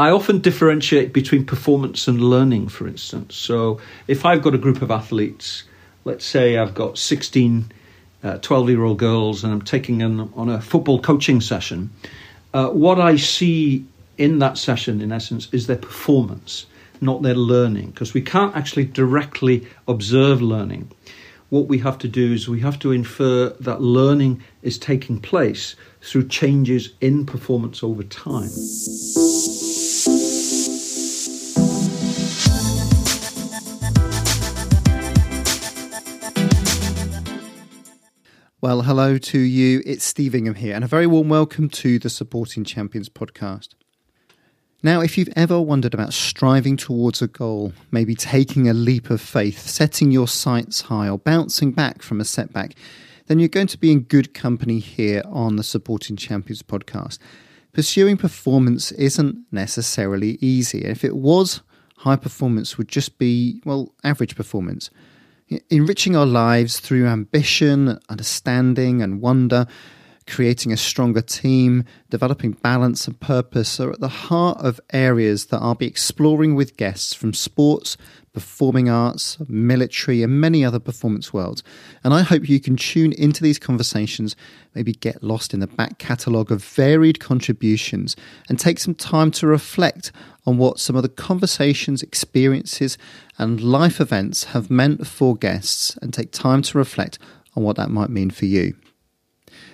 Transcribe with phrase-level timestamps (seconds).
[0.00, 3.36] I often differentiate between performance and learning, for instance.
[3.36, 5.64] So if I've got a group of athletes,
[6.06, 7.70] let's say I've got 16
[8.22, 11.90] 12 uh, year old girls and I'm taking them on a football coaching session,
[12.54, 13.84] uh, what I see
[14.16, 16.64] in that session, in essence, is their performance,
[17.02, 20.90] not their learning, because we can't actually directly observe learning.
[21.50, 25.76] What we have to do is we have to infer that learning is taking place
[26.00, 28.48] through changes in performance over time.
[38.62, 39.80] Well, hello to you.
[39.86, 43.68] It's Steve Ingham here, and a very warm welcome to the Supporting Champions podcast.
[44.82, 49.22] Now, if you've ever wondered about striving towards a goal, maybe taking a leap of
[49.22, 52.74] faith, setting your sights high, or bouncing back from a setback,
[53.28, 57.16] then you're going to be in good company here on the Supporting Champions podcast.
[57.72, 60.84] Pursuing performance isn't necessarily easy.
[60.84, 61.62] If it was,
[61.96, 64.90] high performance would just be, well, average performance.
[65.68, 69.66] Enriching our lives through ambition, understanding, and wonder,
[70.28, 75.60] creating a stronger team, developing balance and purpose are at the heart of areas that
[75.60, 77.96] I'll be exploring with guests from sports,
[78.32, 81.62] performing arts, military, and many other performance worlds.
[82.04, 84.36] And I hope you can tune into these conversations,
[84.74, 88.16] maybe get lost in the back catalogue of varied contributions,
[88.48, 90.12] and take some time to reflect
[90.46, 92.96] on what some of the conversations, experiences,
[93.38, 97.18] and life events have meant for guests, and take time to reflect
[97.56, 98.76] on what that might mean for you.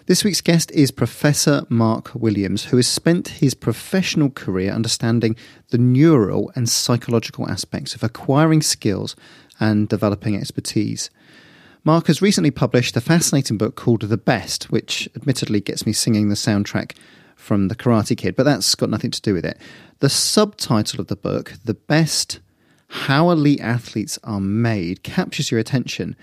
[0.07, 5.35] This week's guest is Professor Mark Williams, who has spent his professional career understanding
[5.71, 9.17] the neural and psychological aspects of acquiring skills
[9.59, 11.11] and developing expertise.
[11.83, 16.29] Mark has recently published a fascinating book called The Best, which admittedly gets me singing
[16.29, 16.93] the soundtrack
[17.35, 19.59] from The Karate Kid, but that's got nothing to do with it.
[19.99, 22.39] The subtitle of the book, The Best
[22.87, 26.15] How Elite Athletes Are Made, captures your attention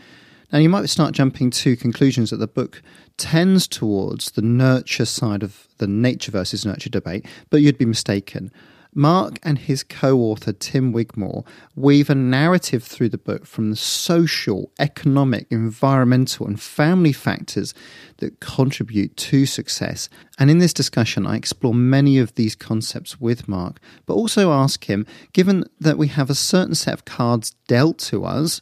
[0.54, 2.84] now, you might start jumping to conclusions that the book
[3.18, 8.52] tends towards the nurture side of the nature versus nurture debate, but you'd be mistaken.
[8.94, 11.44] Mark and his co author Tim Wigmore
[11.76, 17.74] weave a narrative through the book from the social, economic, environmental, and family factors
[18.18, 20.08] that contribute to success.
[20.38, 24.84] And in this discussion, I explore many of these concepts with Mark, but also ask
[24.84, 28.62] him given that we have a certain set of cards dealt to us,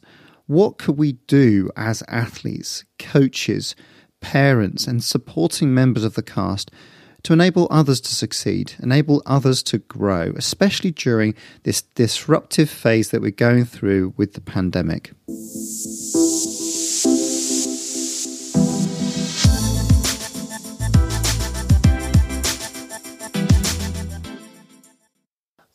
[0.52, 3.74] what could we do as athletes, coaches,
[4.20, 6.70] parents, and supporting members of the cast
[7.22, 13.22] to enable others to succeed, enable others to grow, especially during this disruptive phase that
[13.22, 15.12] we're going through with the pandemic?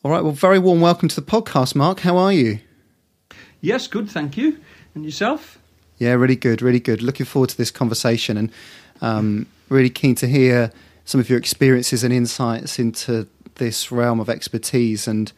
[0.04, 2.00] All right, well, very warm welcome to the podcast, Mark.
[2.00, 2.60] How are you?
[3.60, 4.58] Yes, good, thank you.
[4.94, 5.58] And yourself?
[5.98, 7.02] Yeah, really good, really good.
[7.02, 8.50] Looking forward to this conversation and
[9.00, 10.72] um, really keen to hear
[11.04, 15.32] some of your experiences and insights into this realm of expertise and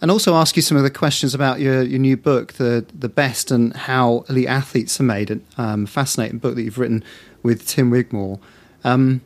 [0.00, 3.08] and also ask you some of the questions about your, your new book, the the
[3.08, 5.30] best and how elite athletes are made.
[5.30, 7.02] A um, fascinating book that you've written
[7.42, 8.38] with Tim Wigmore.
[8.84, 9.22] Um,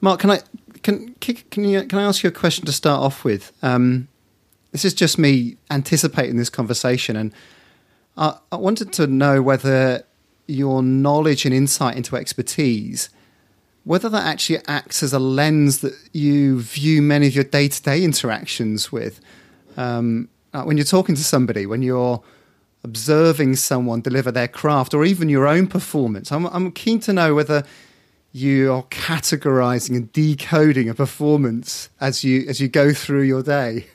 [0.00, 0.40] Mark, can I
[0.82, 3.52] can can you can I ask you a question to start off with?
[3.62, 4.08] Um,
[4.70, 7.32] this is just me anticipating this conversation, and
[8.16, 10.04] I, wanted to know whether
[10.46, 13.08] your knowledge and insight into expertise,
[13.84, 17.82] whether that actually acts as a lens that you view many of your day to
[17.82, 19.20] day interactions with.
[19.76, 22.22] Um, when you're talking to somebody, when you're
[22.84, 27.34] observing someone deliver their craft, or even your own performance, I'm, I'm keen to know
[27.34, 27.64] whether
[28.32, 33.86] you are categorizing and decoding a performance as you as you go through your day.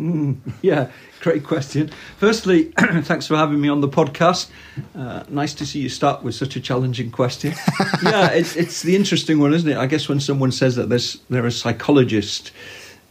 [0.00, 0.90] Mm, yeah,
[1.20, 1.90] great question.
[2.16, 2.64] Firstly,
[3.02, 4.48] thanks for having me on the podcast.
[4.96, 7.52] Uh, nice to see you start with such a challenging question.
[8.02, 9.76] yeah, it's, it's the interesting one, isn't it?
[9.76, 10.88] I guess when someone says that
[11.28, 12.50] they're a psychologist,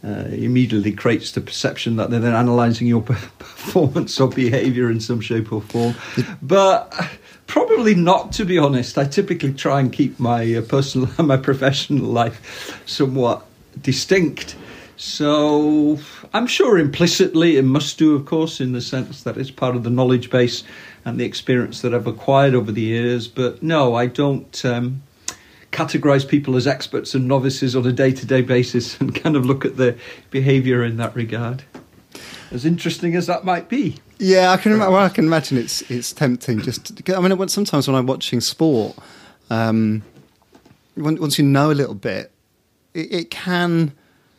[0.03, 5.21] uh, immediately creates the perception that they're then analysing your performance or behaviour in some
[5.21, 5.94] shape or form.
[6.41, 6.91] But
[7.45, 8.97] probably not, to be honest.
[8.97, 13.45] I typically try and keep my uh, personal and my professional life somewhat
[13.80, 14.56] distinct.
[14.95, 15.97] So
[16.33, 19.83] I'm sure implicitly it must do, of course, in the sense that it's part of
[19.83, 20.63] the knowledge base
[21.05, 23.27] and the experience that I've acquired over the years.
[23.27, 25.01] But no, I don't um,
[25.71, 29.45] categorize people as experts and novices on a day to day basis and kind of
[29.45, 29.97] look at their
[30.29, 31.63] behavior in that regard.
[32.51, 33.97] As interesting as that might be.
[34.17, 34.77] Yeah, I can.
[34.79, 36.61] Well, I can imagine it's it's tempting.
[36.61, 38.97] Just, to, I mean, sometimes when I'm watching sport,
[39.49, 40.01] um,
[40.97, 42.31] once you know a little bit,
[42.93, 43.93] it, it can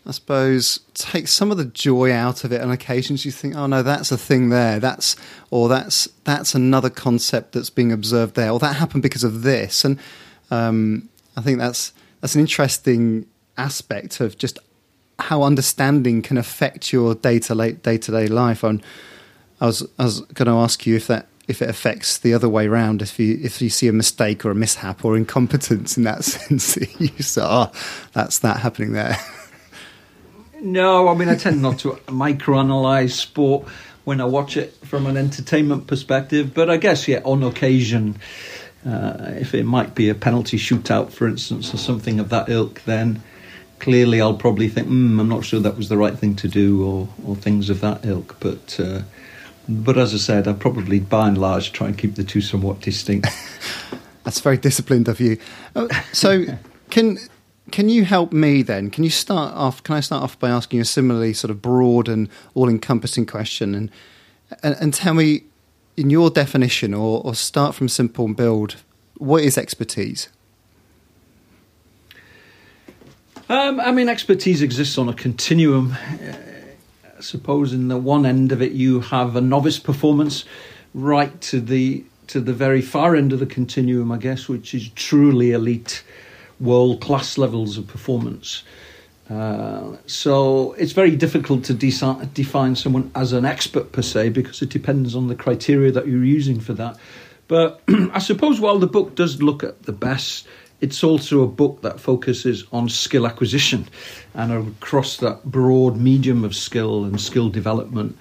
[0.07, 2.63] I suppose, take some of the joy out of it.
[2.63, 4.81] On occasions, you think, "Oh no, that's a thing there.
[4.81, 5.15] That's
[5.51, 9.85] or that's that's another concept that's being observed there, or that happened because of this."
[9.85, 9.99] And
[10.51, 13.27] um, I think that's that's an interesting
[13.59, 14.59] aspect of just
[15.19, 18.65] how understanding can affect your day to day to day life.
[18.65, 18.83] And
[19.61, 22.49] I was I was going to ask you if that if it affects the other
[22.49, 26.05] way around, if you if you see a mistake or a mishap or incompetence in
[26.05, 27.71] that sense, you say, "Oh,
[28.13, 29.19] that's that happening there."
[30.61, 33.67] No, I mean I tend not to microanalyze sport
[34.05, 38.19] when I watch it from an entertainment perspective, but I guess yeah, on occasion,
[38.87, 42.83] uh, if it might be a penalty shootout, for instance, or something of that ilk,
[42.85, 43.23] then
[43.79, 46.85] clearly I'll probably think, mm, I'm not sure that was the right thing to do,
[46.85, 48.37] or or things of that ilk.
[48.41, 49.03] But uh,
[49.69, 52.81] but as I said, I probably by and large try and keep the two somewhat
[52.81, 53.29] distinct.
[54.25, 55.39] That's very disciplined of you.
[55.75, 56.45] Uh, so
[56.91, 57.19] can
[57.71, 58.91] can you help me then?
[58.91, 59.83] Can you start off?
[59.83, 63.75] Can I start off by asking you a similarly sort of broad and all-encompassing question,
[63.75, 63.91] and
[64.63, 65.45] and, and tell me,
[65.97, 68.77] in your definition, or, or start from simple and build,
[69.19, 70.29] what is expertise?
[73.49, 75.93] Um, I mean, expertise exists on a continuum.
[75.93, 80.45] Uh, suppose in the one end of it you have a novice performance,
[80.95, 84.89] right to the to the very far end of the continuum, I guess, which is
[84.91, 86.05] truly elite
[86.61, 88.63] world class levels of performance.
[89.31, 94.61] Uh, so it's very difficult to de- define someone as an expert per se because
[94.61, 96.97] it depends on the criteria that you're using for that.
[97.47, 100.49] But I suppose while the book does look at the best,
[100.81, 103.87] it's also a book that focuses on skill acquisition
[104.35, 108.19] and across that broad medium of skill and skill development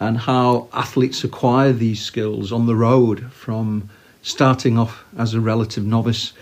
[0.00, 3.88] and how athletes acquire these skills on the road from
[4.22, 6.32] starting off as a relative novice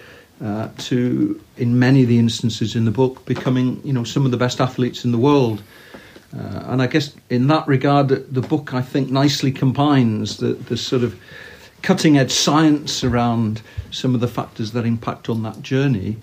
[0.42, 4.30] uh, to, in many of the instances in the book, becoming you know some of
[4.30, 5.62] the best athletes in the world.
[6.36, 10.76] Uh, and I guess in that regard, the book I think nicely combines the, the
[10.76, 11.18] sort of
[11.80, 16.18] cutting edge science around some of the factors that impact on that journey,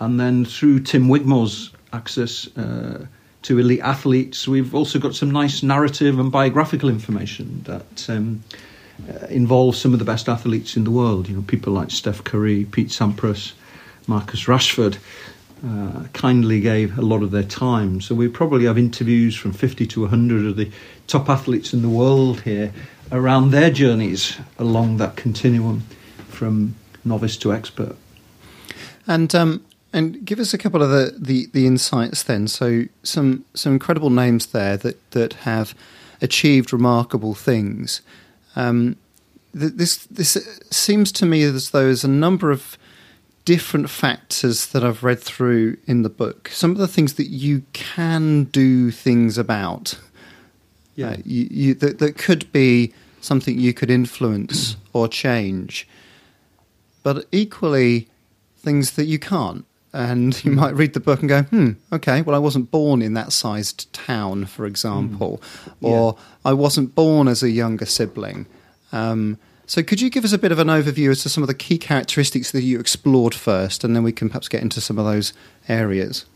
[0.00, 3.06] and then through Tim Wigmore's access uh,
[3.42, 8.10] to elite athletes, we've also got some nice narrative and biographical information that.
[8.10, 8.42] Um,
[9.08, 11.28] uh, involves some of the best athletes in the world.
[11.28, 13.52] You know, people like Steph Curry, Pete Sampras,
[14.06, 14.98] Marcus Rashford.
[15.66, 17.98] Uh, kindly gave a lot of their time.
[18.02, 20.70] So we probably have interviews from 50 to 100 of the
[21.06, 22.70] top athletes in the world here
[23.10, 25.80] around their journeys along that continuum
[26.28, 27.96] from novice to expert.
[29.06, 29.64] And um,
[29.94, 32.48] and give us a couple of the, the, the insights then.
[32.48, 35.74] So some some incredible names there that, that have
[36.20, 38.02] achieved remarkable things.
[38.56, 38.96] Um,
[39.52, 40.36] this this
[40.70, 42.76] seems to me as though there's a number of
[43.44, 46.48] different factors that I've read through in the book.
[46.48, 49.98] Some of the things that you can do things about,
[50.94, 55.86] yeah, uh, you, you, that, that could be something you could influence or change,
[57.02, 58.08] but equally
[58.56, 59.66] things that you can't.
[59.94, 63.14] And you might read the book and go, hmm, okay, well, I wasn't born in
[63.14, 65.72] that sized town, for example, mm.
[65.80, 66.50] or yeah.
[66.50, 68.46] I wasn't born as a younger sibling.
[68.90, 71.46] Um, so, could you give us a bit of an overview as to some of
[71.46, 74.98] the key characteristics that you explored first, and then we can perhaps get into some
[74.98, 75.32] of those
[75.68, 76.26] areas?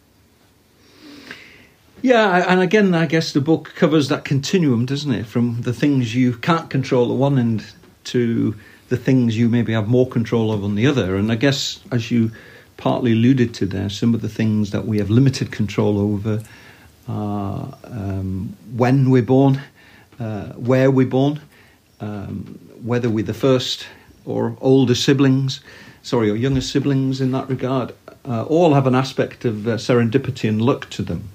[2.01, 5.27] Yeah, and again, I guess the book covers that continuum, doesn't it?
[5.27, 7.65] From the things you can't control at one end
[8.05, 8.55] to
[8.89, 11.17] the things you maybe have more control of on the other.
[11.17, 12.31] And I guess, as you
[12.79, 16.43] partly alluded to there, some of the things that we have limited control over
[17.07, 19.61] are um, when we're born,
[20.19, 21.41] uh, where we're born,
[22.01, 23.87] um, whether we're the first
[24.25, 25.61] or older siblings,
[26.03, 27.93] sorry, or younger siblings in that regard,
[28.25, 31.29] uh, all have an aspect of uh, serendipity and luck to them.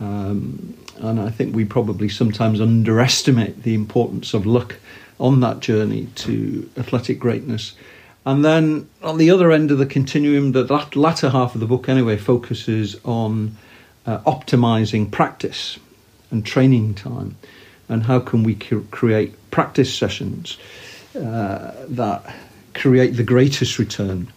[0.00, 4.76] Um, and I think we probably sometimes underestimate the importance of luck
[5.18, 7.74] on that journey to athletic greatness.
[8.26, 11.88] And then on the other end of the continuum, the latter half of the book,
[11.88, 13.56] anyway, focuses on
[14.06, 15.78] uh, optimizing practice
[16.30, 17.36] and training time
[17.88, 20.58] and how can we create practice sessions
[21.16, 22.22] uh, that
[22.74, 24.28] create the greatest return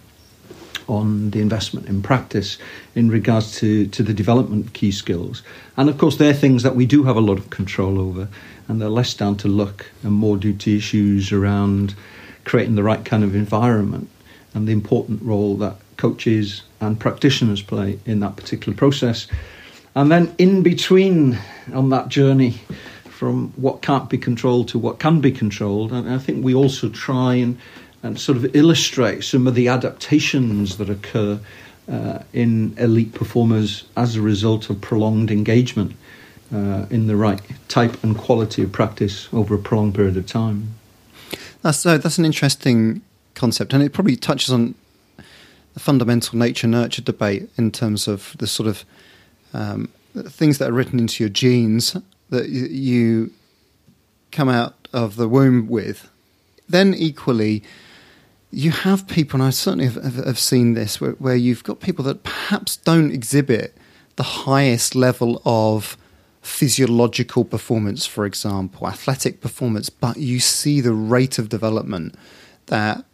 [0.87, 2.57] on the investment in practice
[2.95, 5.43] in regards to, to the development of key skills.
[5.77, 8.27] And of course, they're things that we do have a lot of control over,
[8.67, 11.95] and they're less down to luck and more due to issues around
[12.45, 14.09] creating the right kind of environment
[14.53, 19.27] and the important role that coaches and practitioners play in that particular process.
[19.95, 21.37] And then in between
[21.73, 22.59] on that journey,
[23.23, 25.93] from what can't be controlled to what can be controlled.
[25.93, 27.57] And I think we also try and,
[28.01, 31.39] and sort of illustrate some of the adaptations that occur
[31.89, 35.93] uh, in elite performers as a result of prolonged engagement
[36.53, 40.73] uh, in the right type and quality of practice over a prolonged period of time.
[41.63, 41.97] That's so.
[41.97, 43.01] That's an interesting
[43.33, 44.75] concept, and it probably touches on
[45.73, 48.85] the fundamental nature nurture debate in terms of the sort of
[49.53, 51.97] um, things that are written into your genes
[52.29, 53.31] that you
[54.31, 56.09] come out of the womb with.
[56.67, 57.63] Then equally,
[58.51, 62.05] you have people, and I certainly have, have seen this, where, where you've got people
[62.05, 63.75] that perhaps don't exhibit
[64.15, 65.97] the highest level of
[66.43, 72.13] physiological performance, for example, athletic performance, but you see the rate of development
[72.67, 73.05] that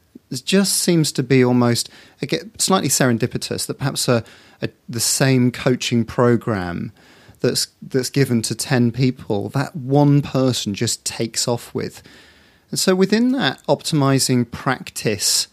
[0.44, 1.90] just seems to be almost
[2.22, 4.24] again, slightly serendipitous that perhaps a,
[4.62, 6.92] a, the same coaching program
[7.40, 12.02] that's that's given to 10 people that one person just takes off with.
[12.72, 15.48] And so within that optimizing practice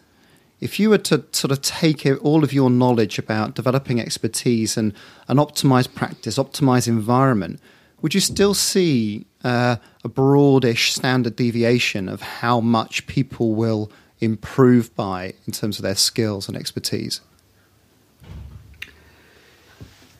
[0.60, 4.94] if you were to sort of take all of your knowledge about developing expertise and
[5.28, 7.60] an optimized practice, optimized environment,
[8.00, 14.94] would you still see uh, a broadish standard deviation of how much people will improve
[14.94, 17.20] by in terms of their skills and expertise?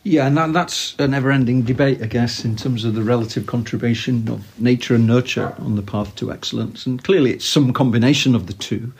[0.02, 3.46] Yeah, and that, that's a never ending debate, I guess, in terms of the relative
[3.46, 6.86] contribution of nature and nurture on the path to excellence.
[6.86, 8.92] And clearly, it's some combination of the two.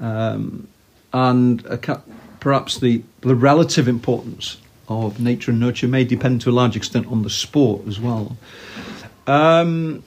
[0.00, 0.68] Um,
[1.12, 2.02] and ca-
[2.40, 4.58] perhaps the, the relative importance
[4.88, 8.36] of nature and nurture may depend to a large extent on the sport as well.
[9.26, 10.02] Um,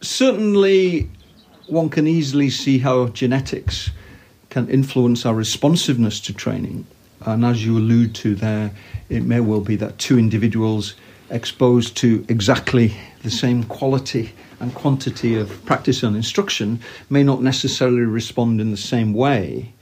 [0.00, 1.08] certainly,
[1.66, 3.90] one can easily see how genetics
[4.48, 6.86] can influence our responsiveness to training.
[7.24, 8.72] And as you allude to there,
[9.08, 10.94] it may well be that two individuals
[11.30, 18.02] exposed to exactly the same quality and quantity of practice and instruction may not necessarily
[18.02, 19.72] respond in the same way.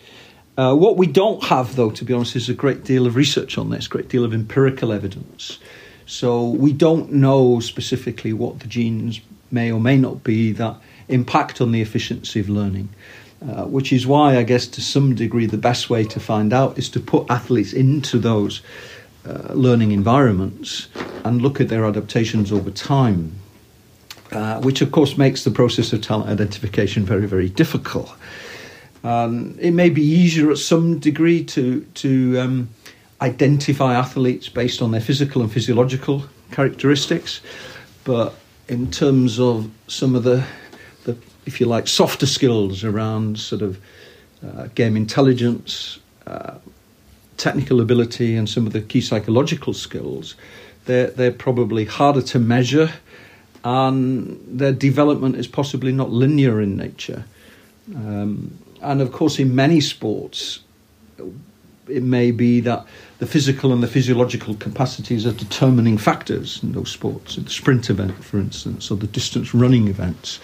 [0.57, 3.59] Uh, what we don't have, though, to be honest, is a great deal of research
[3.59, 5.59] on this, a great deal of empirical evidence.
[6.07, 9.21] So we don't know specifically what the genes
[9.51, 10.77] may or may not be that
[11.09, 12.89] impact on the efficiency of learning.
[13.41, 16.77] Uh, which is why I guess to some degree the best way to find out
[16.77, 18.63] is to put athletes into those
[19.25, 20.89] uh, learning environments
[21.25, 23.37] and look at their adaptations over time,
[24.33, 28.13] uh, which of course makes the process of talent identification very, very difficult.
[29.05, 32.69] Um, it may be easier at some degree to to um,
[33.21, 37.41] identify athletes based on their physical and physiological characteristics,
[38.05, 38.35] but
[38.69, 40.45] in terms of some of the
[41.05, 41.17] the
[41.49, 43.79] if you like, softer skills around sort of
[44.47, 46.55] uh, game intelligence, uh,
[47.39, 50.35] technical ability, and some of the key psychological skills,
[50.85, 52.93] they're, they're probably harder to measure,
[53.65, 57.25] and their development is possibly not linear in nature.
[57.95, 60.61] Um, and of course, in many sports,
[61.89, 62.87] it may be that
[63.19, 68.23] the physical and the physiological capacities are determining factors in those sports, the sprint event,
[68.23, 70.39] for instance, or the distance running events.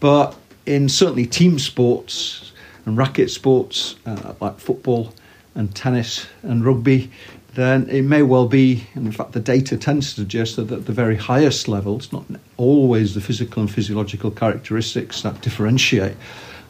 [0.00, 0.36] But
[0.66, 2.52] in certainly team sports
[2.86, 5.12] and racket sports uh, like football
[5.54, 7.10] and tennis and rugby,
[7.58, 10.86] then it may well be, and in fact, the data tends to suggest that at
[10.86, 12.24] the very highest levels, not
[12.56, 16.14] always the physical and physiological characteristics that differentiate,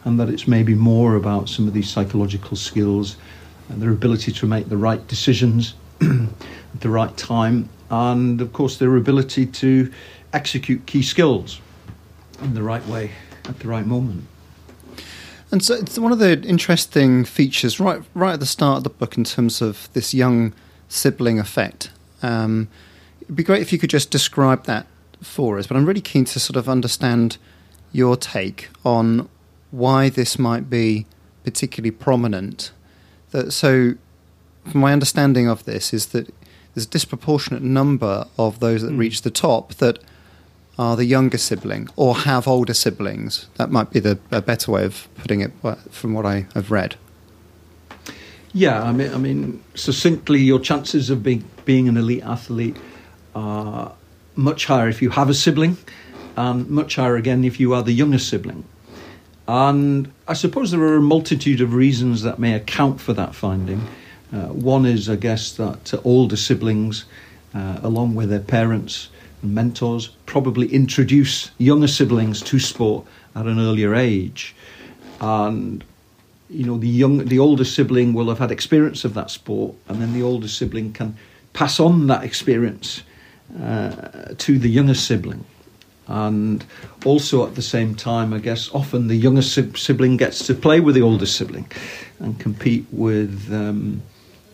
[0.03, 3.17] and that it's maybe more about some of these psychological skills
[3.69, 8.77] and their ability to make the right decisions at the right time, and of course,
[8.77, 9.91] their ability to
[10.33, 11.61] execute key skills
[12.41, 13.11] in the right way
[13.45, 14.25] at the right moment.
[15.51, 18.89] And so it's one of the interesting features right right at the start of the
[18.89, 20.53] book in terms of this young
[20.89, 21.91] sibling effect.
[22.21, 22.67] Um,
[23.21, 24.85] it'd be great if you could just describe that
[25.21, 25.67] for us.
[25.67, 27.37] But I'm really keen to sort of understand
[27.91, 29.29] your take on
[29.71, 31.05] why this might be
[31.43, 32.71] particularly prominent.
[33.31, 33.95] That so,
[34.73, 36.33] my understanding of this is that
[36.73, 38.99] there's a disproportionate number of those that mm.
[38.99, 39.99] reach the top that
[40.77, 43.47] are the younger sibling or have older siblings.
[43.55, 45.51] That might be the a better way of putting it
[45.91, 46.95] from what I have read.
[48.53, 52.77] Yeah, I mean, I mean, succinctly, your chances of being being an elite athlete
[53.35, 53.93] are
[54.35, 55.77] much higher if you have a sibling,
[56.35, 58.63] and much higher again if you are the younger sibling.
[59.47, 63.81] And I suppose there are a multitude of reasons that may account for that finding.
[64.31, 67.05] Uh, one is, I guess, that older siblings,
[67.53, 69.09] uh, along with their parents,
[69.41, 74.55] and mentors probably introduce younger siblings to sport at an earlier age.
[75.19, 75.83] And
[76.49, 80.01] you know the young the older sibling will have had experience of that sport and
[80.01, 81.15] then the older sibling can
[81.53, 83.03] pass on that experience
[83.61, 85.43] uh, to the younger sibling.
[86.07, 86.65] And
[87.05, 90.95] also at the same time i guess often the younger sibling gets to play with
[90.95, 91.71] the older sibling
[92.19, 94.01] and compete with um,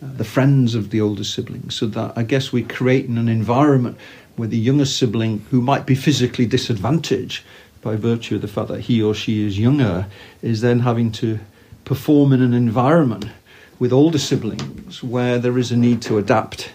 [0.00, 3.96] the friends of the older sibling, so that I guess we create an environment
[4.36, 7.44] where the younger sibling, who might be physically disadvantaged
[7.80, 10.06] by virtue of the fact that he or she is younger,
[10.42, 11.38] is then having to
[11.86, 13.26] perform in an environment
[13.78, 16.72] with older siblings where there is a need to adapt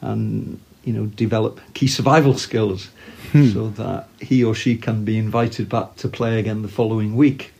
[0.00, 2.90] and you know develop key survival skills
[3.32, 3.48] hmm.
[3.48, 7.52] so that he or she can be invited back to play again the following week.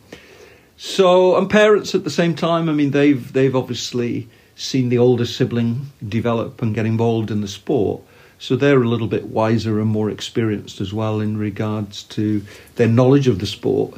[0.77, 5.25] So and parents at the same time, I mean they've they've obviously seen the older
[5.25, 8.03] sibling develop and get involved in the sport.
[8.37, 12.43] So they're a little bit wiser and more experienced as well in regards to
[12.75, 13.95] their knowledge of the sport,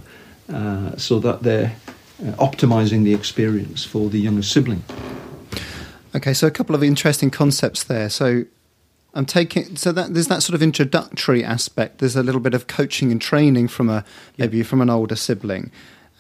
[0.54, 1.75] uh, so that they're
[2.22, 4.84] optimizing the experience for the younger sibling.
[6.15, 8.10] Okay, so a couple of interesting concepts there.
[8.10, 8.45] So
[9.13, 12.00] I'm taking so that there's that sort of introductory aspect.
[12.00, 14.05] There's a little bit of coaching and training from a
[14.38, 15.72] maybe from an older sibling.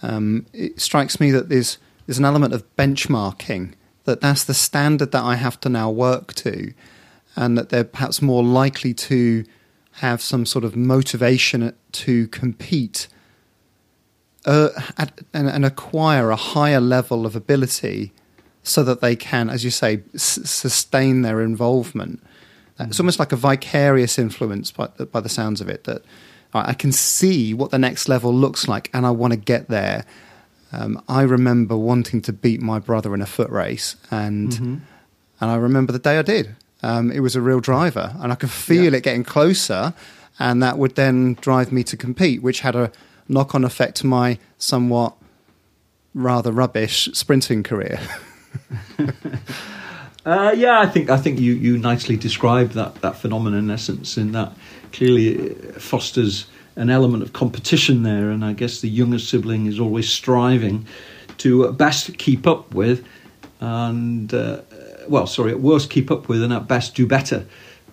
[0.01, 3.73] Um, it strikes me that there's there's an element of benchmarking
[4.03, 6.73] that that's the standard that I have to now work to,
[7.35, 9.43] and that they're perhaps more likely to
[9.93, 13.07] have some sort of motivation to compete
[14.45, 18.11] uh, at, and, and, acquire a higher level of ability
[18.63, 22.23] so that they can, as you say, s- sustain their involvement.
[22.79, 22.89] Mm.
[22.89, 26.03] It's almost like a vicarious influence by, by the sounds of it that
[26.53, 30.05] I can see what the next level looks like and I want to get there.
[30.71, 34.75] Um, I remember wanting to beat my brother in a foot race, and mm-hmm.
[35.39, 36.55] and I remember the day I did.
[36.83, 38.97] Um, it was a real driver, and I could feel yeah.
[38.97, 39.93] it getting closer,
[40.37, 42.91] and that would then drive me to compete, which had a
[43.27, 45.15] knock on effect to my somewhat
[46.13, 47.99] rather rubbish sprinting career.
[50.25, 54.17] uh, yeah, I think I think you, you nicely described that that phenomenon in essence,
[54.17, 54.53] in that
[54.91, 59.79] clearly it fosters an element of competition there, and I guess the younger sibling is
[59.79, 60.85] always striving
[61.37, 63.05] to best keep up with,
[63.59, 64.61] and uh,
[65.07, 67.45] well, sorry, at worst keep up with, and at best do better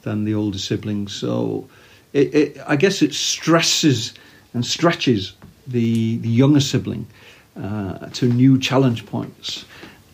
[0.03, 1.09] than the older sibling.
[1.09, 1.69] So,
[2.13, 4.15] it, it, I guess it stresses
[4.55, 5.33] and stretches
[5.67, 7.07] the, the younger sibling
[7.61, 9.65] uh, to new challenge points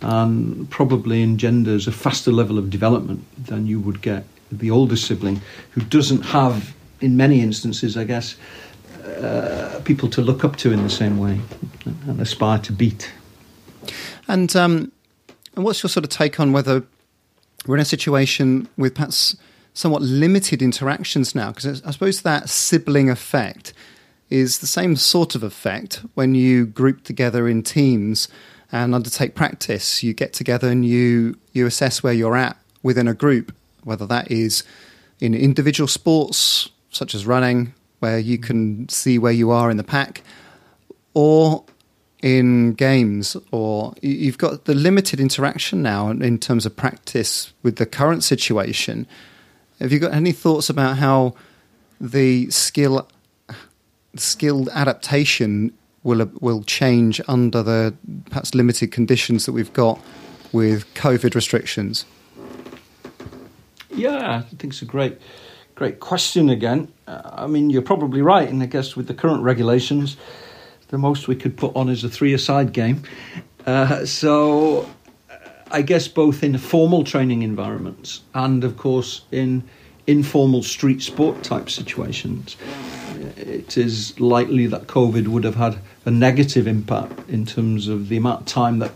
[0.01, 5.41] and probably engenders a faster level of development than you would get the older sibling
[5.73, 8.37] who doesn't have, in many instances, I guess,
[9.05, 11.41] uh, people to look up to in the same way
[11.85, 13.13] and aspire to beat.
[14.29, 14.93] And um,
[15.57, 16.85] and what's your sort of take on whether
[17.67, 19.37] we're in a situation with perhaps
[19.75, 21.51] somewhat limited interactions now?
[21.51, 23.73] Because I suppose that sibling effect
[24.31, 28.29] is the same sort of effect when you group together in teams
[28.71, 30.03] and undertake practice.
[30.03, 34.31] You get together and you you assess where you're at within a group, whether that
[34.31, 34.63] is
[35.21, 39.85] in individual sports such as running, where you can see where you are in the
[39.85, 40.23] pack,
[41.15, 41.65] or
[42.23, 47.87] in games, or you've got the limited interaction now in terms of practice with the
[47.87, 49.07] current situation.
[49.81, 51.35] Have you got any thoughts about how
[52.01, 53.09] the skill
[54.21, 57.95] skilled adaptation will will change under the
[58.27, 60.01] perhaps limited conditions that we've got
[60.53, 62.07] with COVID restrictions?
[63.91, 65.19] Yeah, I think it's a great,
[65.75, 66.93] great question again.
[67.07, 70.17] Uh, I mean, you're probably right, and I guess with the current regulations,
[70.89, 73.03] the most we could put on is a three-a-side game.
[73.67, 74.89] Uh, so,
[75.31, 75.37] uh,
[75.71, 79.65] I guess both in formal training environments and, of course, in
[80.07, 82.57] informal street sport type situations,
[83.39, 88.17] it is likely that COVID would have had a negative impact in terms of the
[88.17, 88.93] amount of time that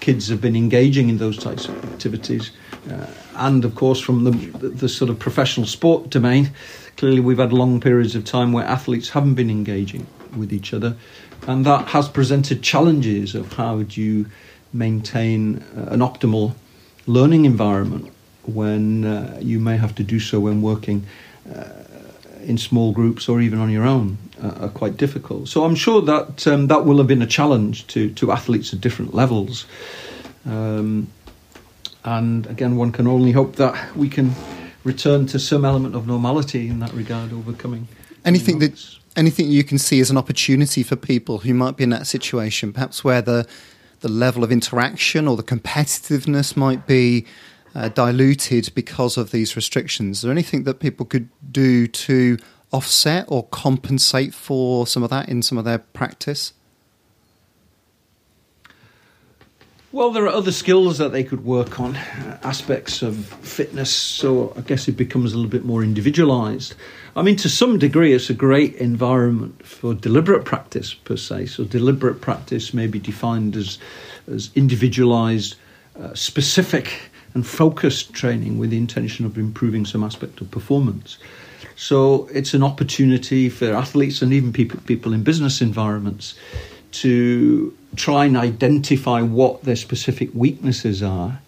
[0.00, 2.52] kids have been engaging in those types of activities.
[2.90, 4.30] Uh, and of course, from the,
[4.68, 6.50] the, sort of professional sport domain,
[6.96, 10.96] clearly we've had long periods of time where athletes haven't been engaging with each other.
[11.46, 14.26] And that has presented challenges of how do you
[14.72, 16.54] maintain uh, an optimal
[17.06, 18.12] learning environment
[18.44, 21.04] when uh, you may have to do so when working
[21.54, 21.64] uh,
[22.48, 25.48] in small groups or even on your own uh, are quite difficult.
[25.48, 28.80] So I'm sure that um, that will have been a challenge to, to athletes at
[28.80, 29.66] different levels.
[30.46, 31.08] Um,
[32.04, 34.34] and again, one can only hope that we can
[34.84, 37.88] return to some element of normality in that regard, overcoming
[38.24, 41.90] anything that anything you can see as an opportunity for people who might be in
[41.90, 43.46] that situation, perhaps where the
[44.00, 47.26] the level of interaction or the competitiveness might be
[47.78, 50.18] uh, diluted because of these restrictions.
[50.18, 52.36] Is there anything that people could do to
[52.72, 56.52] offset or compensate for some of that in some of their practice?
[59.92, 64.52] Well, there are other skills that they could work on, uh, aspects of fitness, so
[64.56, 66.74] I guess it becomes a little bit more individualized.
[67.14, 71.46] I mean, to some degree, it's a great environment for deliberate practice, per se.
[71.46, 73.78] So, deliberate practice may be defined as,
[74.30, 75.54] as individualized
[75.98, 81.18] uh, specific and focused training with the intention of improving some aspect of performance.
[81.76, 86.34] So it's an opportunity for athletes and even people, people in business environments
[87.02, 91.40] to try and identify what their specific weaknesses are.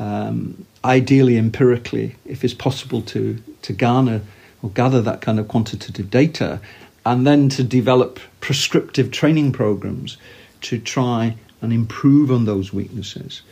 [0.00, 4.20] Um, ideally, empirically, if it's possible to, to garner
[4.62, 6.60] or gather that kind of quantitative data,
[7.06, 10.16] and then to develop prescriptive training programs
[10.62, 13.42] to try and improve on those weaknesses.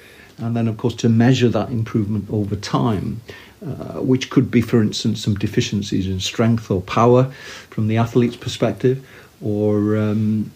[0.42, 3.20] And then, of course, to measure that improvement over time,
[3.64, 7.32] uh, which could be, for instance, some deficiencies in strength or power
[7.70, 9.06] from the athlete's perspective,
[9.40, 10.50] or um,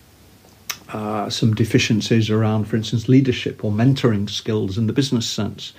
[0.88, 5.72] uh, some deficiencies around, for instance, leadership or mentoring skills in the business sense.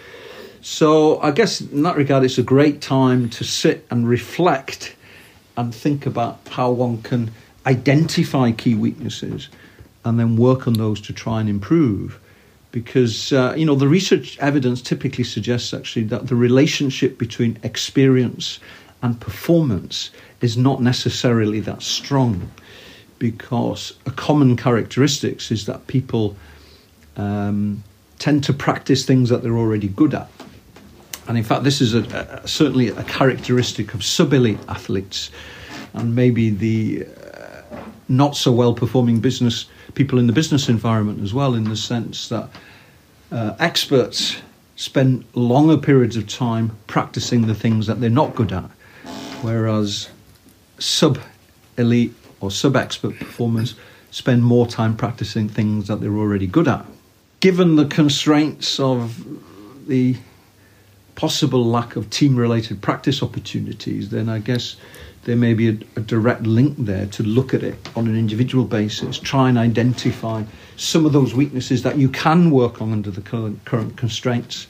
[0.61, 4.95] So, I guess in that regard, it's a great time to sit and reflect
[5.57, 7.31] and think about how one can
[7.65, 9.49] identify key weaknesses
[10.05, 12.21] and then work on those to try and improve.
[12.83, 18.59] Because, uh, you know, the research evidence typically suggests actually that the relationship between experience
[19.01, 20.11] and performance
[20.41, 22.51] is not necessarily that strong
[23.17, 26.35] because a common characteristics is that people
[27.15, 27.83] um,
[28.19, 30.29] tend to practice things that they're already good at.
[31.27, 32.03] And in fact, this is a,
[32.43, 35.31] a, certainly a characteristic of sub elite athletes
[35.93, 41.33] and maybe the uh, not so well performing business people in the business environment as
[41.33, 42.49] well, in the sense that
[43.31, 44.37] uh, experts
[44.75, 48.69] spend longer periods of time practicing the things that they're not good at,
[49.41, 50.09] whereas
[50.79, 51.19] sub
[51.77, 53.75] elite or sub expert performers
[54.11, 56.85] spend more time practicing things that they're already good at.
[57.39, 59.25] Given the constraints of
[59.87, 60.15] the
[61.15, 64.75] possible lack of team related practice opportunities, then I guess
[65.23, 68.65] there may be a, a, direct link there to look at it on an individual
[68.65, 70.43] basis, try and identify
[70.77, 74.67] some of those weaknesses that you can work on under the current, current constraints,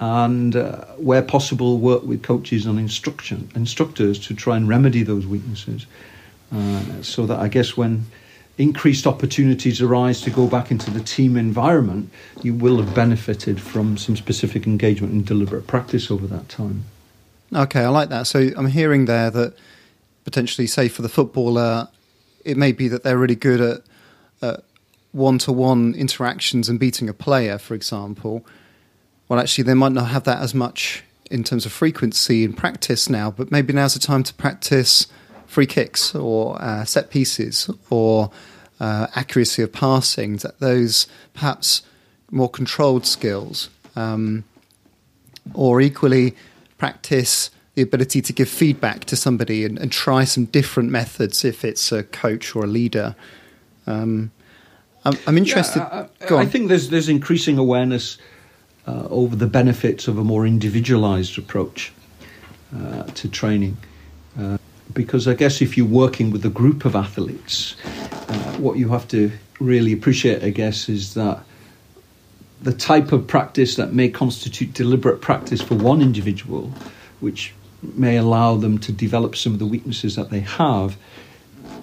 [0.00, 5.26] and uh, where possible, work with coaches and instruction instructors to try and remedy those
[5.26, 5.86] weaknesses.
[6.52, 8.06] Uh, so that I guess when
[8.58, 12.10] increased opportunities arise to go back into the team environment,
[12.42, 16.84] you will have benefited from some specific engagement and deliberate practice over that time.
[17.54, 18.26] Okay, I like that.
[18.26, 19.54] So I'm hearing there that
[20.24, 21.88] potentially, say, for the footballer,
[22.44, 24.64] it may be that they're really good at
[25.12, 28.46] one to one interactions and beating a player, for example.
[29.28, 33.08] Well, actually, they might not have that as much in terms of frequency in practice
[33.08, 35.06] now, but maybe now's the time to practice
[35.46, 38.30] free kicks or uh, set pieces or
[38.78, 41.82] uh, accuracy of passing, that those perhaps
[42.30, 44.44] more controlled skills, um,
[45.54, 46.36] or equally
[46.78, 51.64] practice the ability to give feedback to somebody and, and, try some different methods if
[51.64, 53.16] it's a coach or a leader.
[53.86, 54.32] Um,
[55.06, 55.78] I'm, I'm, interested.
[55.78, 58.18] Yeah, I, I, think there's there's increasing awareness
[58.86, 61.90] uh, over the benefits of a more individualized approach
[62.76, 63.78] uh, to training.
[64.38, 64.58] Uh,
[64.92, 67.76] because I guess if you're working with a group of athletes,
[68.28, 71.42] uh, what you have to really appreciate, I guess, is that
[72.60, 76.70] the type of practice that may constitute deliberate practice for one individual,
[77.20, 80.96] which may allow them to develop some of the weaknesses that they have,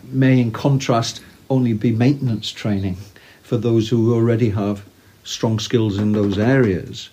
[0.04, 2.98] may, in contrast, only be maintenance training
[3.42, 4.84] for those who already have
[5.24, 7.10] strong skills in those areas.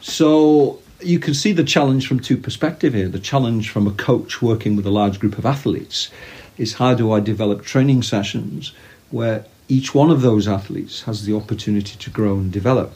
[0.00, 3.08] So you can see the challenge from two perspectives here.
[3.08, 6.10] The challenge from a coach working with a large group of athletes
[6.58, 8.72] is how do I develop training sessions
[9.10, 12.92] where each one of those athletes has the opportunity to grow and develop.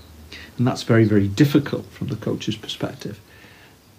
[0.58, 3.20] And that's very, very difficult from the coach's perspective.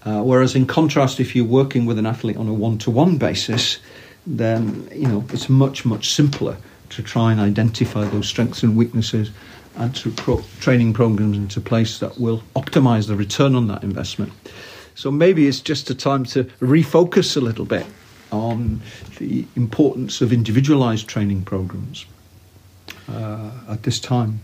[0.05, 3.17] Uh, whereas, in contrast, if you're working with an athlete on a one to one
[3.17, 3.79] basis,
[4.25, 6.57] then you know it's much, much simpler
[6.89, 9.31] to try and identify those strengths and weaknesses
[9.75, 14.31] and to put training programs into place that will optimize the return on that investment.
[14.95, 17.85] So maybe it's just a time to refocus a little bit
[18.31, 18.81] on
[19.19, 22.05] the importance of individualized training programs
[23.07, 24.39] uh, at this time.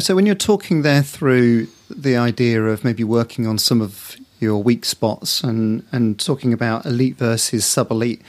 [0.00, 4.62] So, when you're talking there through the idea of maybe working on some of your
[4.62, 8.22] weak spots and, and talking about elite versus sub elite,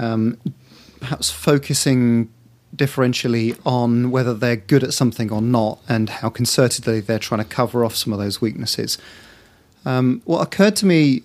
[0.00, 0.38] um,
[0.98, 2.32] perhaps focusing
[2.74, 7.48] differentially on whether they're good at something or not and how concertedly they're trying to
[7.48, 8.98] cover off some of those weaknesses.
[9.84, 11.22] Um, what occurred to me,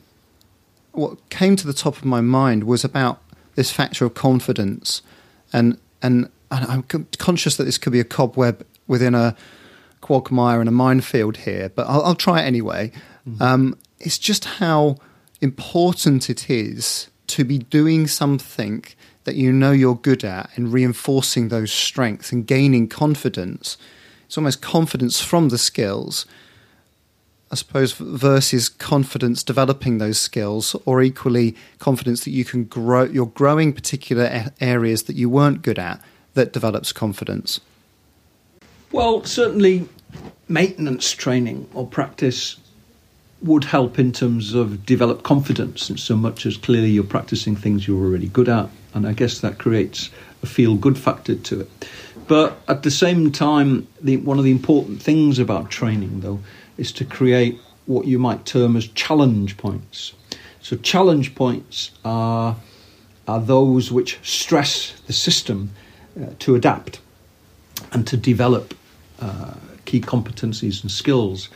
[0.91, 3.21] what came to the top of my mind was about
[3.55, 5.01] this factor of confidence.
[5.51, 9.35] And, and, and I'm conscious that this could be a cobweb within a
[10.03, 12.91] quagmire and a minefield here, but I'll, I'll try it anyway.
[13.27, 13.41] Mm-hmm.
[13.41, 14.97] Um, it's just how
[15.41, 18.83] important it is to be doing something
[19.23, 23.77] that you know you're good at and reinforcing those strengths and gaining confidence.
[24.25, 26.25] it's almost confidence from the skills.
[27.51, 33.03] I suppose versus confidence developing those skills, or equally confidence that you can grow.
[33.03, 36.01] You're growing particular areas that you weren't good at
[36.33, 37.61] that develops confidence.
[38.93, 39.89] Well, certainly,
[40.47, 42.57] maintenance training or practice
[43.41, 47.87] would help in terms of develop confidence, in so much as clearly you're practicing things
[47.87, 50.11] you're already good at, and I guess that creates
[50.43, 51.89] a feel good factor to it.
[52.27, 56.41] But at the same time, the, one of the important things about training, though,
[56.77, 60.13] is to create what you might term as challenge points.
[60.61, 62.57] So, challenge points are,
[63.27, 65.71] are those which stress the system
[66.15, 66.99] uh, to adapt
[67.91, 68.75] and to develop
[69.23, 69.53] uh,
[69.85, 71.49] key competencies and skills.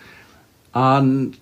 [0.74, 1.38] And,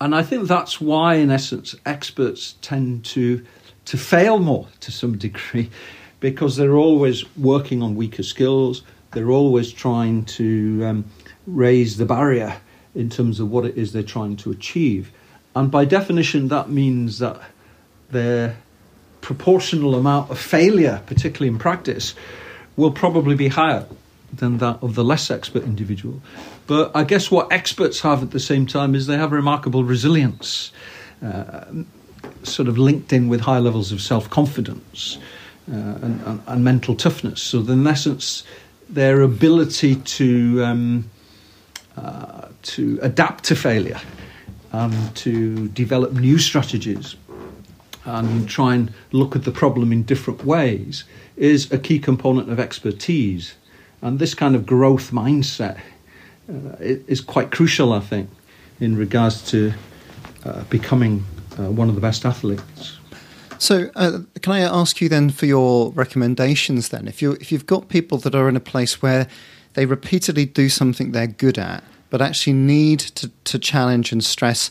[0.00, 3.44] and I think that's why, in essence, experts tend to,
[3.86, 5.70] to fail more to some degree
[6.20, 8.82] because they're always working on weaker skills,
[9.12, 11.04] they're always trying to um,
[11.46, 12.60] raise the barrier
[12.94, 15.10] in terms of what it is they're trying to achieve.
[15.56, 17.40] And by definition, that means that
[18.10, 18.56] their
[19.20, 22.14] proportional amount of failure, particularly in practice,
[22.76, 23.86] will probably be higher
[24.32, 26.20] than that of the less expert individual.
[26.66, 30.72] But I guess what experts have at the same time is they have remarkable resilience,
[31.24, 31.64] uh,
[32.42, 35.18] sort of linked in with high levels of self confidence
[35.70, 37.42] uh, and, and, and, mental toughness.
[37.42, 38.44] So, in essence,
[38.88, 41.10] their ability to um,
[41.96, 44.00] uh, to adapt to failure
[44.72, 47.16] and to develop new strategies
[48.04, 51.04] and try and look at the problem in different ways
[51.36, 53.54] is a key component of expertise.
[54.02, 55.78] And this kind of growth mindset
[56.48, 58.30] uh, is quite crucial, I think,
[58.80, 59.72] in regards to
[60.44, 61.24] uh, becoming
[61.58, 62.98] uh, one of the best athletes.
[63.58, 66.88] So, uh, can I ask you then for your recommendations?
[66.88, 69.28] Then, if you if you've got people that are in a place where
[69.74, 74.70] they repeatedly do something they're good at, but actually need to, to challenge and stress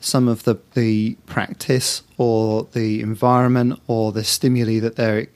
[0.00, 5.26] some of the, the practice or the environment or the stimuli that they're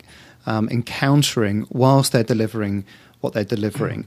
[0.46, 2.84] um, encountering whilst they're delivering
[3.22, 4.06] what they're delivering.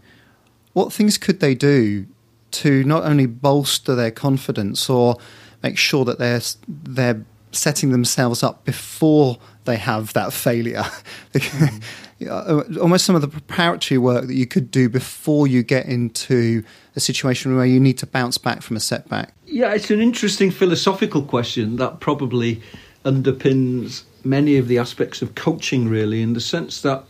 [0.73, 2.05] What things could they do
[2.51, 5.17] to not only bolster their confidence or
[5.63, 10.83] make sure that they're they're setting themselves up before they have that failure?
[11.33, 12.77] mm.
[12.77, 16.63] Almost some of the preparatory work that you could do before you get into
[16.95, 19.33] a situation where you need to bounce back from a setback?
[19.45, 22.61] Yeah, it's an interesting philosophical question that probably
[23.03, 27.03] underpins many of the aspects of coaching, really, in the sense that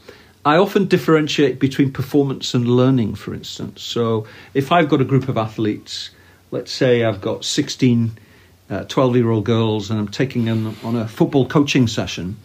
[0.45, 3.81] I often differentiate between performance and learning, for instance.
[3.81, 6.11] So if I've got a group of athletes,
[6.51, 8.17] let's say I've got 16
[8.87, 12.37] 12 uh, year old girls and I'm taking them on a football coaching session,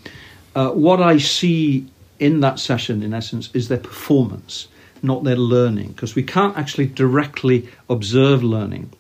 [0.55, 1.87] uh, what I see
[2.19, 4.69] in that session, in essence, is their performance
[5.03, 8.93] not their learning, because we can't actually directly observe learning.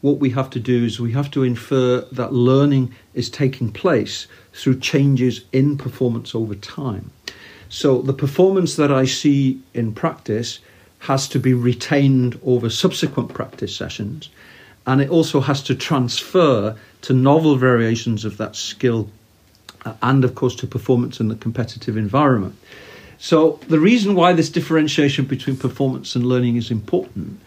[0.00, 4.26] What we have to do is we have to infer that learning is taking place
[4.52, 7.10] through changes in performance over time.
[7.70, 10.58] So the performance that I see in practice
[10.98, 14.28] has to be retained over subsequent practice sessions,
[14.86, 19.08] and it also has to transfer to novel variations of that skill
[19.86, 22.56] uh, and, of course, to performance in the competitive environment.
[23.18, 27.40] So, the reason why this differentiation between performance and learning is important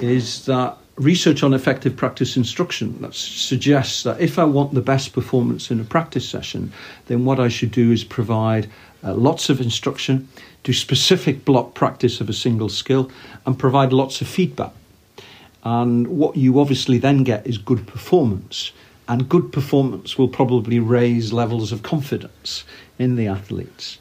[0.00, 5.12] is that research on effective practice instruction that suggests that if I want the best
[5.12, 6.72] performance in a practice session,
[7.06, 8.70] then what I should do is provide
[9.06, 10.28] uh, lots of instruction,
[10.64, 13.10] do specific block practice of a single skill,
[13.44, 14.72] and provide lots of feedback.
[15.62, 18.72] And what you obviously then get is good performance.
[19.08, 22.64] And good performance will probably raise levels of confidence
[22.98, 23.98] in the athletes.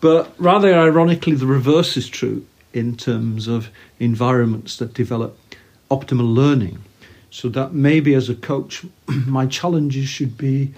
[0.00, 5.36] But rather ironically, the reverse is true in terms of environments that develop
[5.90, 6.78] optimal learning.
[7.30, 8.84] So that maybe as a coach,
[9.26, 10.72] my challenges should be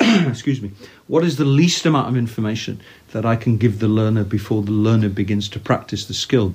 [0.28, 0.70] excuse me,
[1.06, 2.80] what is the least amount of information
[3.12, 6.54] that I can give the learner before the learner begins to practice the skill?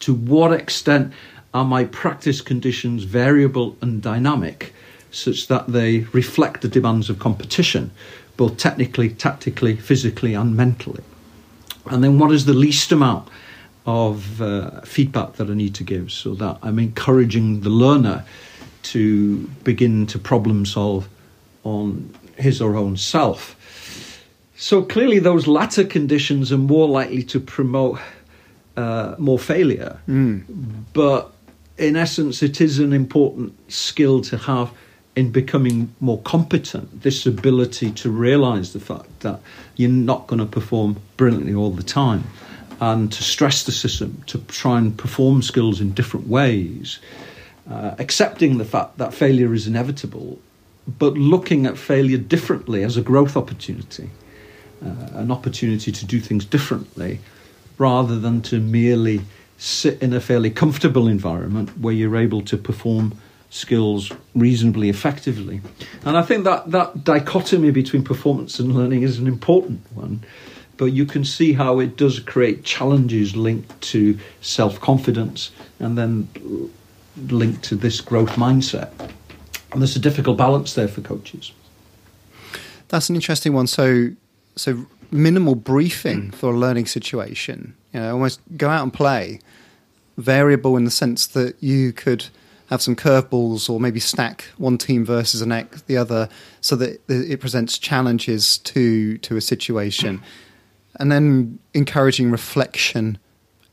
[0.00, 1.12] To what extent
[1.54, 4.74] are my practice conditions variable and dynamic
[5.10, 7.90] such that they reflect the demands of competition,
[8.36, 11.02] both technically, tactically, physically, and mentally?
[11.86, 13.28] And then what is the least amount
[13.86, 18.26] of uh, feedback that I need to give so that I'm encouraging the learner
[18.82, 21.08] to begin to problem solve
[21.64, 23.54] on his or her own self.
[24.56, 28.00] So clearly, those latter conditions are more likely to promote
[28.76, 29.98] uh, more failure.
[30.08, 30.44] Mm.
[30.92, 31.32] But
[31.76, 34.70] in essence, it is an important skill to have
[35.18, 39.40] in becoming more competent, this ability to realize the fact that
[39.74, 42.22] you're not going to perform brilliantly all the time
[42.80, 47.00] and to stress the system to try and perform skills in different ways,
[47.68, 50.38] uh, accepting the fact that failure is inevitable,
[50.96, 54.10] but looking at failure differently as a growth opportunity,
[54.82, 57.20] uh, an opportunity to do things differently,
[57.76, 59.20] rather than to merely
[59.58, 63.12] sit in a fairly comfortable environment where you're able to perform
[63.50, 65.60] skills reasonably effectively.
[66.04, 70.20] And I think that, that dichotomy between performance and learning is an important one.
[70.76, 76.28] But you can see how it does create challenges linked to self confidence and then
[77.16, 78.90] linked to this growth mindset.
[79.72, 81.52] And there's a difficult balance there for coaches.
[82.88, 83.66] That's an interesting one.
[83.66, 84.10] So,
[84.56, 86.34] so minimal briefing mm.
[86.34, 87.74] for a learning situation.
[87.92, 89.40] You know, almost go out and play.
[90.16, 92.26] Variable in the sense that you could
[92.70, 96.28] have some curveballs or maybe stack one team versus an X, the other,
[96.60, 100.22] so that it presents challenges to to a situation, mm.
[100.98, 103.18] and then encouraging reflection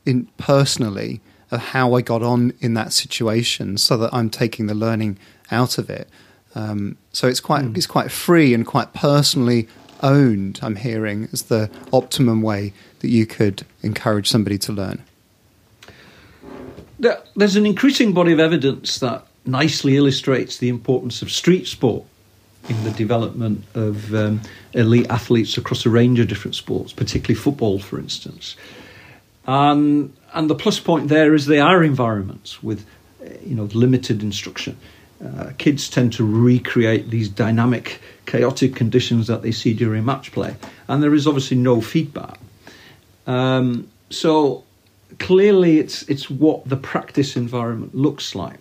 [0.06, 1.20] in personally
[1.56, 5.18] of how I got on in that situation, so that I'm taking the learning
[5.50, 6.08] out of it.
[6.54, 7.76] Um, so it's quite mm.
[7.76, 9.68] it's quite free and quite personally
[10.02, 10.60] owned.
[10.62, 15.02] I'm hearing as the optimum way that you could encourage somebody to learn
[16.98, 22.04] there's an increasing body of evidence that nicely illustrates the importance of street sport
[22.68, 24.40] in the development of um,
[24.72, 28.56] elite athletes across a range of different sports, particularly football, for instance.
[29.46, 32.86] And, and the plus point there is they are environments with
[33.44, 34.76] you know limited instruction.
[35.24, 40.54] Uh, kids tend to recreate these dynamic, chaotic conditions that they see during match play,
[40.88, 42.38] and there is obviously no feedback.
[43.26, 44.62] Um, so
[45.18, 48.60] clearly it's it's what the practice environment looks like.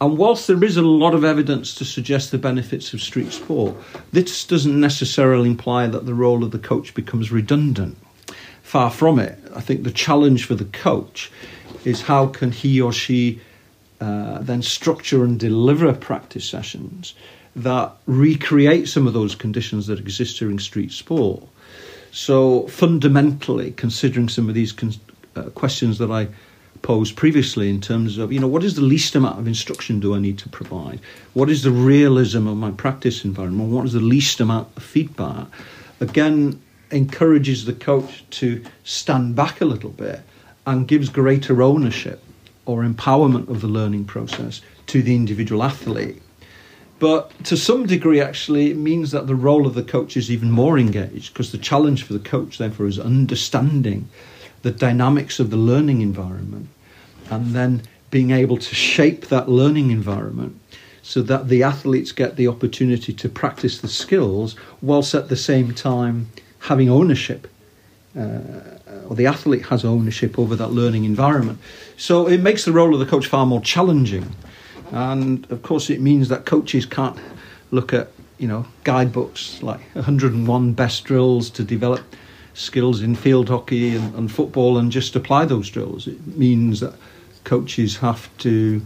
[0.00, 3.76] And whilst there is a lot of evidence to suggest the benefits of street sport,
[4.10, 7.96] this doesn't necessarily imply that the role of the coach becomes redundant.
[8.72, 9.38] Far from it.
[9.54, 11.30] I think the challenge for the coach
[11.84, 13.38] is how can he or she
[14.00, 17.12] uh, then structure and deliver practice sessions
[17.54, 21.42] that recreate some of those conditions that exist during street sport.
[22.12, 24.94] So fundamentally, considering some of these con-
[25.36, 26.28] uh, questions that I
[26.80, 30.14] posed previously in terms of, you know, what is the least amount of instruction do
[30.14, 30.98] I need to provide?
[31.34, 33.68] What is the realism of my practice environment?
[33.68, 35.48] What is the least amount of feedback?
[36.00, 36.58] Again,
[36.92, 40.20] encourages the coach to stand back a little bit
[40.66, 42.22] and gives greater ownership
[42.66, 46.22] or empowerment of the learning process to the individual athlete.
[46.98, 50.52] But to some degree, actually, it means that the role of the coach is even
[50.52, 54.08] more engaged because the challenge for the coach, therefore, is understanding
[54.62, 56.68] the dynamics of the learning environment,
[57.28, 60.60] and then being able to shape that learning environment
[61.02, 65.74] so that the athletes get the opportunity to practice the skills whilst at the same
[65.74, 66.28] time
[66.62, 67.48] having ownership.
[68.18, 68.72] Uh,
[69.08, 71.58] or the athlete has ownership over that learning environment.
[71.96, 74.30] So it makes the role of the coach far more challenging.
[74.90, 77.18] And of course, it means that coaches can't
[77.70, 82.02] look at you know guidebooks like 101 best drills to develop
[82.54, 86.06] skills in field hockey and, and, football and just apply those drills.
[86.06, 86.94] It means that
[87.44, 88.82] coaches have to,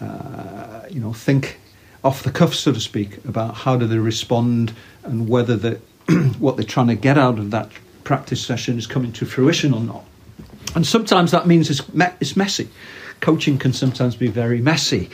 [0.00, 1.58] uh, you know, think
[2.04, 5.80] off the cuff, so to speak, about how do they respond and whether the,
[6.38, 7.70] what they're trying to get out of that
[8.04, 10.04] practice session is coming to fruition or not.
[10.74, 12.68] And sometimes that means it's, me- it's messy.
[13.20, 15.08] Coaching can sometimes be very messy.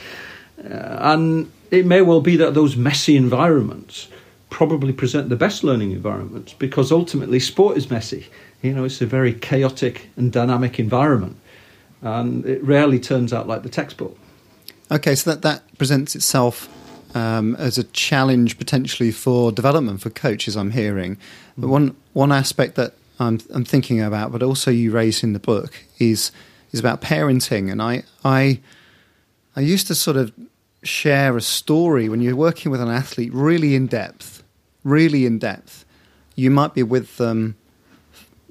[0.58, 4.08] Uh, and it may well be that those messy environments
[4.48, 8.26] probably present the best learning environments because ultimately sport is messy.
[8.62, 11.36] You know, it's a very chaotic and dynamic environment,
[12.02, 14.18] and it rarely turns out like the textbook.
[14.90, 16.68] Okay, so that, that presents itself
[17.14, 20.56] um, as a challenge potentially for development for coaches.
[20.56, 21.18] I'm hearing,
[21.56, 25.38] but one one aspect that I'm, I'm thinking about, but also you raise in the
[25.38, 26.32] book is
[26.72, 28.60] is about parenting, and I I
[29.56, 30.32] I used to sort of
[30.82, 34.40] share a story when you're working with an athlete really in depth
[34.84, 35.84] really in depth,
[36.34, 37.56] you might be with them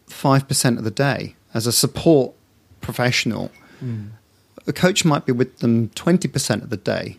[0.07, 2.33] five percent of the day as a support
[2.81, 3.51] professional.
[3.83, 4.09] Mm.
[4.67, 7.17] A coach might be with them twenty percent of the day.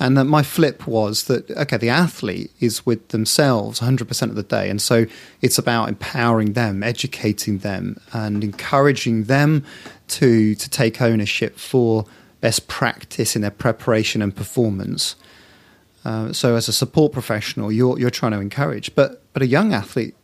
[0.00, 4.42] And that my flip was that okay, the athlete is with themselves 100% of the
[4.44, 5.06] day, and so
[5.42, 9.64] it's about empowering them, educating them, and encouraging them
[10.08, 12.06] to to take ownership for
[12.40, 15.16] best practice in their preparation and performance.
[16.04, 19.72] Uh, so as a support professional, you're you're trying to encourage, but but a young
[19.74, 20.14] athlete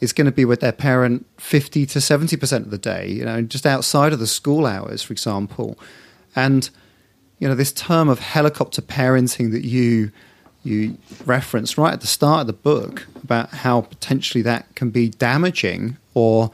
[0.00, 3.08] is going to be with their parent fifty to seventy percent of the day.
[3.08, 5.78] You know, just outside of the school hours, for example,
[6.36, 6.70] and
[7.38, 10.10] you know this term of helicopter parenting that you
[10.62, 15.08] you referenced right at the start of the book about how potentially that can be
[15.10, 16.50] damaging or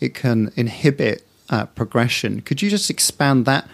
[0.00, 2.42] it can inhibit uh, progression.
[2.42, 3.66] Could you just expand that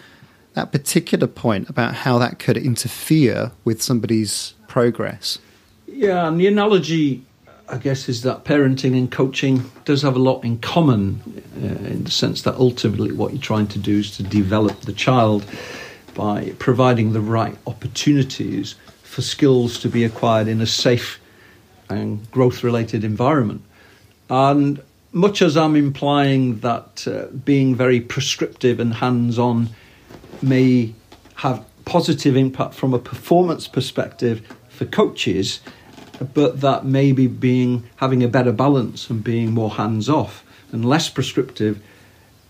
[0.53, 5.39] that particular point about how that could interfere with somebody's progress?
[5.87, 7.23] Yeah, and the analogy,
[7.69, 11.21] I guess, is that parenting and coaching does have a lot in common,
[11.55, 14.93] uh, in the sense that ultimately what you're trying to do is to develop the
[14.93, 15.45] child
[16.13, 21.19] by providing the right opportunities for skills to be acquired in a safe
[21.89, 23.61] and growth related environment.
[24.29, 24.81] And
[25.11, 29.69] much as I'm implying that uh, being very prescriptive and hands on
[30.41, 30.93] may
[31.35, 35.59] have positive impact from a performance perspective for coaches,
[36.33, 41.09] but that maybe being having a better balance and being more hands off and less
[41.09, 41.81] prescriptive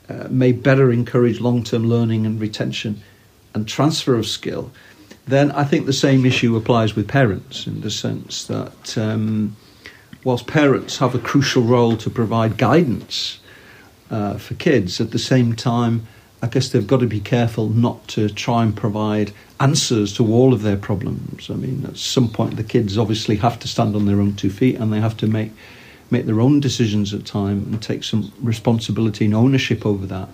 [0.10, 3.02] uh, may better encourage long term learning and retention
[3.54, 4.72] and transfer of skill.
[5.28, 9.56] Then I think the same issue applies with parents in the sense that um,
[10.24, 13.40] whilst parents have a crucial role to provide guidance
[14.10, 16.08] uh, for kids, at the same time,
[16.42, 20.54] I guess they've got to be careful not to try and provide answers to all
[20.54, 21.52] of their problems.
[21.52, 24.50] I mean, at some point, the kids obviously have to stand on their own two
[24.50, 25.52] feet and they have to make
[26.10, 30.28] make their own decisions at time and take some responsibility and ownership over that.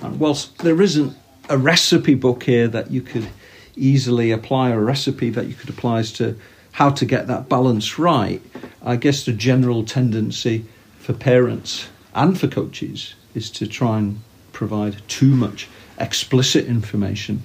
[0.00, 1.14] And whilst there isn't
[1.50, 3.28] a recipe book here that you could
[3.76, 6.36] easily apply, a recipe that you could apply as to
[6.72, 8.40] how to get that balance right,
[8.82, 10.64] I guess the general tendency
[10.98, 14.20] for parents and for coaches is to try and
[14.52, 17.42] provide too much explicit information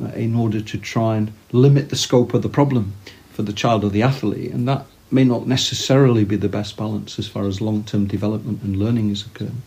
[0.00, 2.94] uh, in order to try and limit the scope of the problem
[3.32, 4.52] for the child or the athlete.
[4.52, 8.62] And that may not necessarily be the best balance as far as long term development
[8.62, 9.62] and learning is occurring.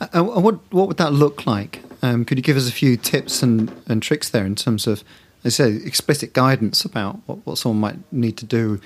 [0.00, 1.82] Uh, uh, what, what would that look like?
[2.04, 5.02] Um, could you give us a few tips and, and tricks there in terms of,
[5.42, 8.78] as I say, explicit guidance about what, what someone might need to do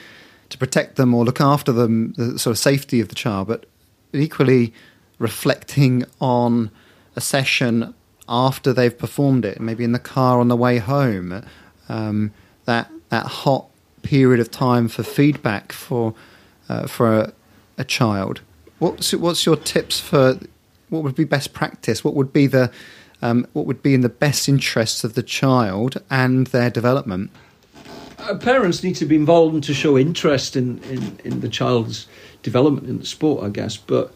[0.51, 3.67] to protect them or look after them, the sort of safety of the child, but
[4.13, 4.73] equally
[5.19, 6.71] reflecting on
[7.17, 7.93] a session
[8.29, 11.45] after they've performed it, maybe in the car on the way home,
[11.89, 12.33] um,
[12.67, 13.67] that that hot
[14.03, 16.15] period of time for feedback for
[16.69, 17.33] uh, for a,
[17.79, 18.43] a, child.
[18.79, 20.39] What's what's your tips for
[20.89, 22.05] what would be best practice?
[22.05, 22.71] What would be the
[23.23, 27.31] um, what would be in the best interests of the child and their development?
[28.19, 32.07] Uh, parents need to be involved and to show interest in, in, in the child's
[32.43, 33.77] development in the sport, I guess.
[33.77, 34.13] But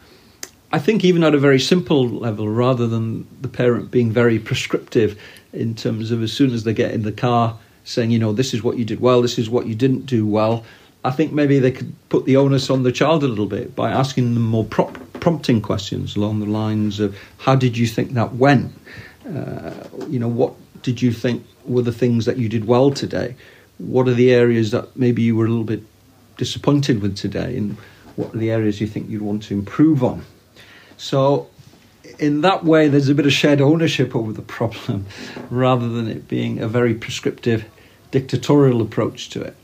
[0.71, 5.19] I think even at a very simple level, rather than the parent being very prescriptive
[5.53, 8.53] in terms of as soon as they get in the car saying, you know, this
[8.53, 10.63] is what you did well, this is what you didn't do well.
[11.05, 13.91] I think maybe they could put the onus on the child a little bit by
[13.91, 18.33] asking them more prop- prompting questions along the lines of, how did you think that
[18.35, 18.73] went?
[19.25, 19.73] Uh,
[20.09, 23.35] you know, what did you think were the things that you did well today?
[23.77, 25.83] what are the areas that maybe you were a little bit
[26.37, 27.77] disappointed with today, and
[28.15, 30.23] what are the areas you think you'd want to improve on?
[30.97, 31.49] So,
[32.19, 35.05] in that way, there's a bit of shared ownership over the problem
[35.49, 37.65] rather than it being a very prescriptive,
[38.11, 39.55] dictatorial approach to it.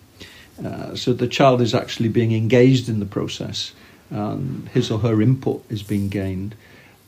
[0.64, 3.74] Uh, so, the child is actually being engaged in the process,
[4.10, 6.55] and his or her input is being gained.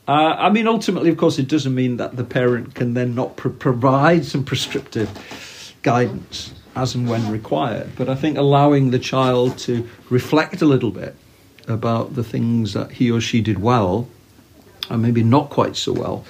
[0.07, 3.37] Uh, I mean, ultimately, of course, it doesn't mean that the parent can then not
[3.37, 5.09] pr- provide some prescriptive
[5.83, 7.91] guidance as and when required.
[7.95, 11.15] But I think allowing the child to reflect a little bit
[11.67, 14.07] about the things that he or she did well,
[14.89, 16.25] and maybe not quite so well,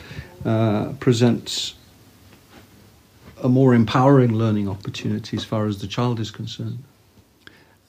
[0.46, 1.76] uh, presents
[3.42, 6.84] a more empowering learning opportunity as far as the child is concerned.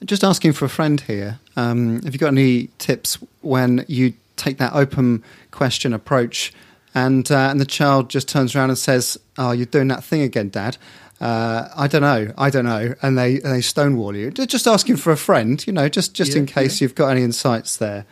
[0.05, 1.39] Just asking for a friend here.
[1.55, 6.53] Um, have you got any tips when you take that open question approach,
[6.93, 10.21] and uh, and the child just turns around and says, "Oh, you're doing that thing
[10.21, 10.77] again, Dad,"
[11.21, 14.31] uh, I don't know, I don't know, and they they stonewall you.
[14.31, 16.85] Just asking for a friend, you know, just just yeah, in case yeah.
[16.85, 18.05] you've got any insights there.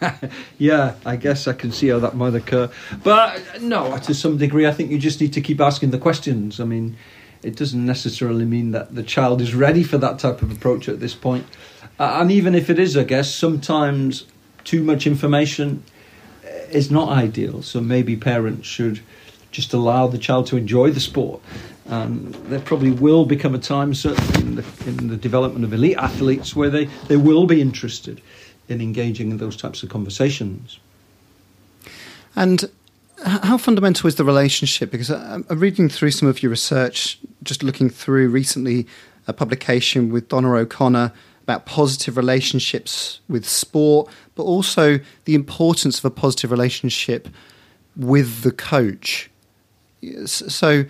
[0.58, 2.70] yeah, I guess I can see how that might occur,
[3.02, 6.60] but no, to some degree, I think you just need to keep asking the questions.
[6.60, 6.96] I mean,
[7.42, 11.00] it doesn't necessarily mean that the child is ready for that type of approach at
[11.00, 11.46] this point,
[11.98, 14.26] uh, and even if it is, I guess sometimes
[14.64, 15.82] too much information
[16.70, 17.62] is not ideal.
[17.62, 19.00] So maybe parents should
[19.50, 21.42] just allow the child to enjoy the sport
[21.88, 25.96] um, there probably will become a time, certainly in the, in the development of elite
[25.96, 28.20] athletes, where they, they will be interested
[28.68, 30.78] in engaging in those types of conversations.
[32.36, 32.70] And
[33.24, 34.90] how fundamental is the relationship?
[34.90, 38.86] Because I'm reading through some of your research, just looking through recently
[39.26, 41.12] a publication with Donna O'Connor
[41.42, 47.28] about positive relationships with sport, but also the importance of a positive relationship
[47.96, 49.30] with the coach.
[50.24, 50.84] So,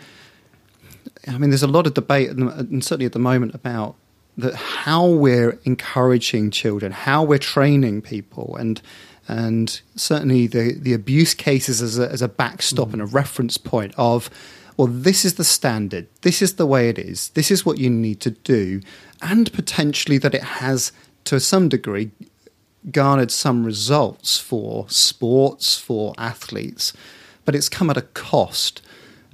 [1.26, 3.96] I mean, there's a lot of debate, and certainly at the moment, about
[4.38, 8.80] that how we're encouraging children, how we're training people, and
[9.28, 12.94] and certainly the, the abuse cases as a, as a backstop mm.
[12.94, 14.28] and a reference point of,
[14.76, 17.88] well, this is the standard, this is the way it is, this is what you
[17.88, 18.80] need to do,
[19.20, 20.92] and potentially that it has,
[21.24, 22.10] to some degree,
[22.90, 26.92] garnered some results for sports, for athletes,
[27.44, 28.82] but it's come at a cost.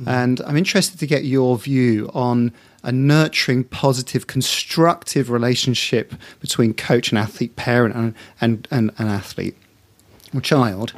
[0.01, 0.09] Mm.
[0.09, 7.11] And I'm interested to get your view on a nurturing, positive, constructive relationship between coach
[7.11, 9.57] and athlete, parent and, and, and, and athlete
[10.35, 10.93] or child,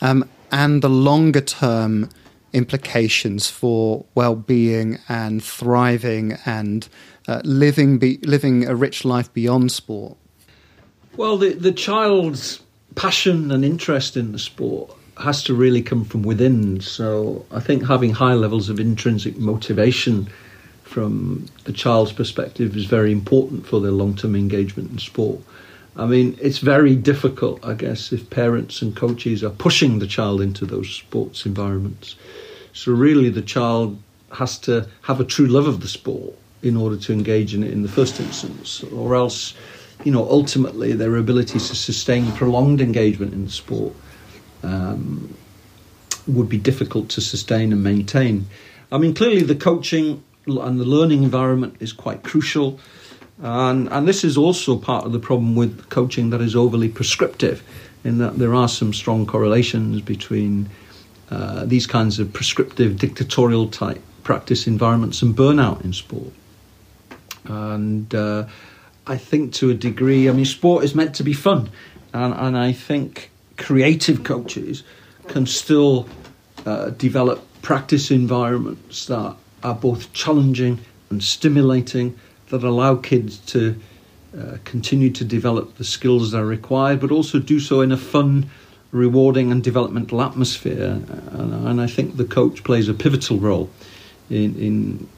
[0.00, 2.08] um, and the longer term
[2.52, 6.88] implications for well-being and thriving and
[7.28, 10.16] uh, living be, living a rich life beyond sport.
[11.16, 12.60] Well, the the child's
[12.94, 16.80] passion and interest in the sport has to really come from within.
[16.80, 20.28] So I think having high levels of intrinsic motivation
[20.82, 25.40] from the child's perspective is very important for their long-term engagement in sport.
[25.98, 30.42] I mean, it's very difficult, I guess, if parents and coaches are pushing the child
[30.42, 32.16] into those sports environments.
[32.74, 33.98] So, really, the child
[34.32, 37.72] has to have a true love of the sport in order to engage in it
[37.72, 39.54] in the first instance, or else,
[40.04, 43.94] you know, ultimately their ability to sustain prolonged engagement in the sport
[44.62, 45.34] um,
[46.26, 48.46] would be difficult to sustain and maintain.
[48.92, 52.78] I mean, clearly, the coaching and the learning environment is quite crucial.
[53.42, 57.62] And, and this is also part of the problem with coaching that is overly prescriptive,
[58.04, 60.68] in that there are some strong correlations between
[61.30, 66.32] uh, these kinds of prescriptive, dictatorial type practice environments and burnout in sport.
[67.44, 68.46] And uh,
[69.06, 71.70] I think to a degree, I mean, sport is meant to be fun.
[72.12, 74.82] And, and I think creative coaches
[75.28, 76.08] can still
[76.64, 80.80] uh, develop practice environments that are both challenging
[81.10, 82.18] and stimulating
[82.48, 83.78] that allow kids to
[84.38, 87.96] uh, continue to develop the skills that are required, but also do so in a
[87.96, 88.50] fun,
[88.92, 91.00] rewarding, and developmental atmosphere.
[91.32, 93.70] And, and I think the coach plays a pivotal role
[94.30, 95.08] in, in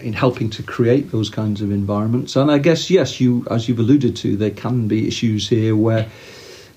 [0.00, 2.36] in helping to create those kinds of environments.
[2.36, 6.08] And I guess yes, you as you've alluded to, there can be issues here where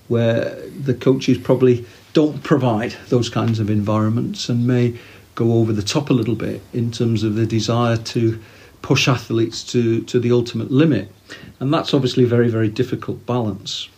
[0.08, 4.98] where the coaches probably don't provide those kinds of environments and may
[5.34, 8.38] go over the top a little bit in terms of the desire to
[8.82, 11.08] push athletes to, to the ultimate limit.
[11.60, 13.88] And that's obviously a very, very difficult balance.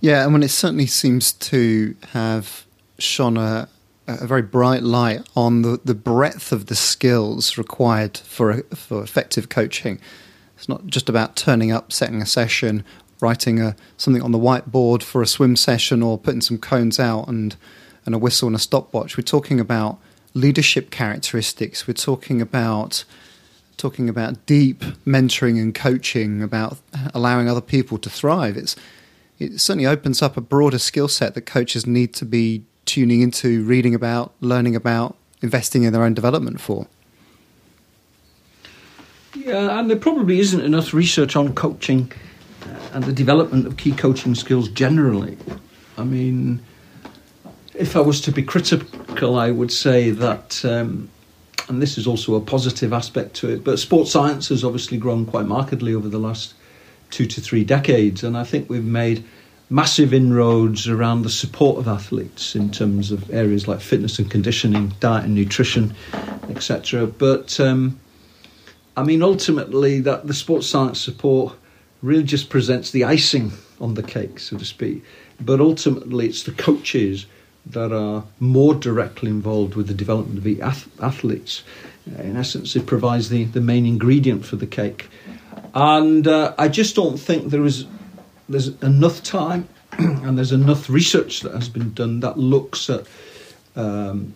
[0.00, 2.64] Yeah, and when it certainly seems to have
[2.98, 3.68] shone a,
[4.06, 9.48] a very bright light on the, the breadth of the skills required for, for effective
[9.48, 10.00] coaching.
[10.56, 12.84] It's not just about turning up, setting a session,
[13.20, 17.28] writing a, something on the whiteboard for a swim session, or putting some cones out
[17.28, 17.56] and,
[18.06, 19.16] and a whistle and a stopwatch.
[19.16, 19.98] We're talking about
[20.34, 21.86] leadership characteristics.
[21.86, 23.04] We're talking about
[23.76, 26.78] talking about deep mentoring and coaching, about
[27.12, 28.56] allowing other people to thrive.
[28.56, 28.76] It's
[29.38, 33.64] it certainly opens up a broader skill set that coaches need to be tuning into,
[33.64, 36.86] reading about, learning about, investing in their own development for.
[39.34, 42.12] Yeah, and there probably isn't enough research on coaching
[42.62, 45.36] uh, and the development of key coaching skills generally.
[45.98, 46.62] I mean,
[47.74, 51.08] if I was to be critical, I would say that, um,
[51.68, 55.26] and this is also a positive aspect to it, but sports science has obviously grown
[55.26, 56.54] quite markedly over the last
[57.10, 59.24] two to three decades, and I think we've made
[59.70, 64.92] massive inroads around the support of athletes in terms of areas like fitness and conditioning,
[65.00, 65.94] diet and nutrition,
[66.48, 67.06] etc.
[67.06, 67.98] But um,
[68.96, 71.54] I mean, ultimately, that the sports science support
[72.02, 75.02] really just presents the icing on the cake, so to speak.
[75.40, 77.26] But ultimately, it's the coaches
[77.66, 81.62] that are more directly involved with the development of the ath- athletes.
[82.10, 85.08] Uh, in essence, it provides the, the main ingredient for the cake.
[85.74, 87.86] And uh, I just don't think there is
[88.48, 93.06] there's enough time and there's enough research that has been done that looks at
[93.74, 94.34] um,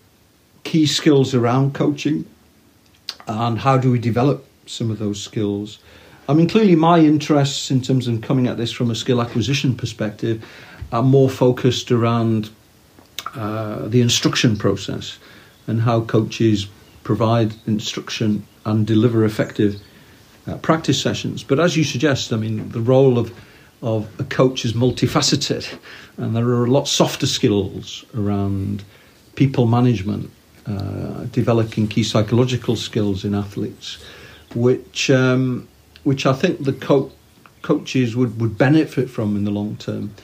[0.64, 2.24] key skills around coaching
[3.26, 5.78] and how do we develop some of those skills.
[6.28, 9.74] I mean, clearly, my interests in terms of coming at this from a skill acquisition
[9.76, 10.44] perspective
[10.92, 12.50] are more focused around
[13.34, 15.18] uh, the instruction process
[15.66, 16.68] and how coaches
[17.02, 19.80] provide instruction and deliver effective
[20.46, 21.44] uh, practice sessions.
[21.44, 23.32] But as you suggest, I mean, the role of
[23.80, 25.78] of a coach is multifaceted,
[26.16, 28.82] and there are a lot softer skills around
[29.36, 30.30] people management,
[30.66, 33.98] uh, developing key psychological skills in athletes,
[34.54, 35.68] which um,
[36.02, 37.12] which I think the co-
[37.62, 40.14] coaches would, would benefit from in the long term.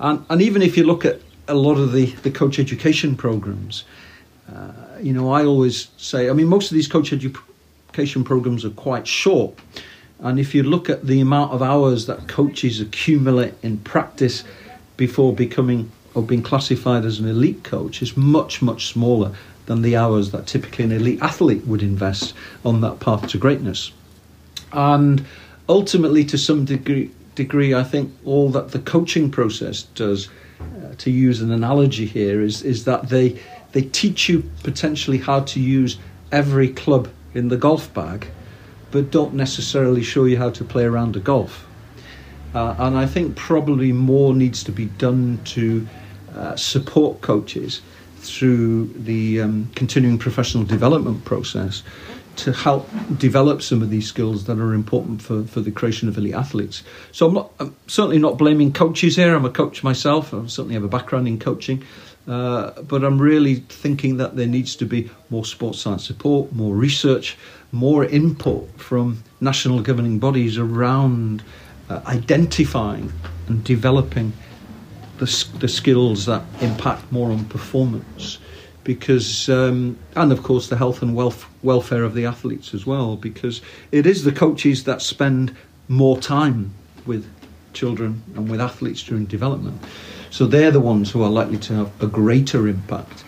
[0.00, 3.84] And, and even if you look at a lot of the, the coach education programs.
[4.52, 8.70] Uh, you know, I always say, I mean, most of these coach education programs are
[8.70, 9.58] quite short.
[10.20, 14.44] And if you look at the amount of hours that coaches accumulate in practice
[14.96, 19.32] before becoming or being classified as an elite coach is much, much smaller
[19.66, 22.34] than the hours that typically an elite athlete would invest
[22.64, 23.92] on that path to greatness.
[24.72, 25.24] And
[25.68, 30.28] ultimately, to some degree, degree I think all that the coaching process does,
[30.62, 33.38] uh, to use an analogy here, is, is that they,
[33.72, 35.98] they teach you potentially how to use
[36.30, 38.26] every club in the golf bag,
[38.90, 41.66] but don't necessarily show you how to play around a golf.
[42.54, 45.86] Uh, and I think probably more needs to be done to
[46.34, 47.80] uh, support coaches
[48.18, 51.82] through the um, continuing professional development process
[52.36, 56.16] to help develop some of these skills that are important for, for the creation of
[56.16, 56.82] elite athletes.
[57.12, 59.34] So I'm, not, I'm certainly not blaming coaches here.
[59.34, 60.32] I'm a coach myself.
[60.32, 61.84] I certainly have a background in coaching.
[62.26, 66.74] Uh, but I'm really thinking that there needs to be more sports science support, more
[66.74, 67.36] research,
[67.72, 71.42] more input from national governing bodies around
[71.90, 73.12] uh, identifying
[73.48, 74.32] and developing
[75.18, 78.38] the, the skills that impact more on performance
[78.84, 83.16] because um, and of course the health and wealth, welfare of the athletes as well
[83.16, 83.60] because
[83.90, 85.54] it is the coaches that spend
[85.88, 86.72] more time
[87.06, 87.28] with
[87.72, 89.80] children and with athletes during development
[90.30, 93.24] so they're the ones who are likely to have a greater impact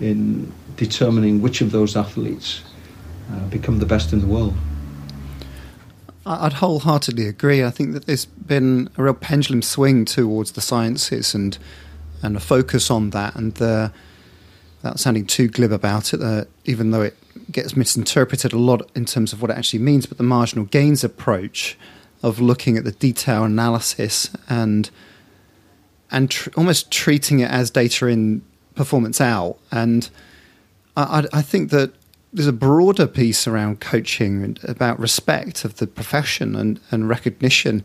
[0.00, 2.62] in determining which of those athletes
[3.32, 4.54] uh, become the best in the world.
[6.24, 7.64] I'd wholeheartedly agree.
[7.64, 11.58] I think that there's been a real pendulum swing towards the sciences and
[12.22, 13.34] and a focus on that.
[13.34, 13.92] And the,
[14.82, 17.16] without sounding too glib about it, uh, even though it
[17.52, 21.04] gets misinterpreted a lot in terms of what it actually means, but the marginal gains
[21.04, 21.78] approach
[22.22, 24.90] of looking at the detail analysis and
[26.10, 28.42] and tr- almost treating it as data in,
[28.74, 29.56] performance out.
[29.70, 30.10] And
[30.96, 31.92] I, I, think that
[32.32, 37.84] there's a broader piece around coaching and about respect of the profession and, and recognition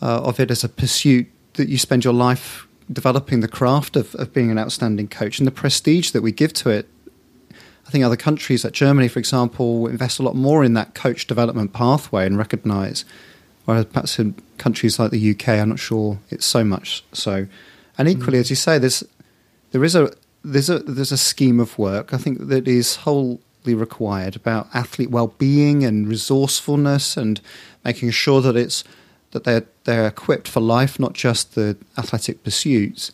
[0.00, 4.14] uh, of it as a pursuit that you spend your life developing the craft of,
[4.16, 6.88] of being an outstanding coach and the prestige that we give to it.
[7.86, 11.26] I think other countries, like Germany, for example, invest a lot more in that coach
[11.26, 13.04] development pathway and recognise
[13.68, 17.46] Whereas perhaps in countries like the UK, I'm not sure it's so much so.
[17.98, 18.40] And equally, mm.
[18.40, 19.04] as you say, there's
[19.72, 20.10] there is a
[20.42, 25.10] there's a there's a scheme of work I think that is wholly required about athlete
[25.10, 27.42] well-being and resourcefulness and
[27.84, 28.84] making sure that it's
[29.44, 33.12] that they're they're equipped for life, not just the athletic pursuits.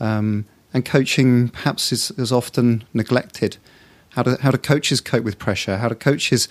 [0.00, 0.44] Um,
[0.74, 3.56] and coaching perhaps is, is often neglected.
[4.10, 5.78] How do how do coaches cope with pressure?
[5.78, 6.48] How do coaches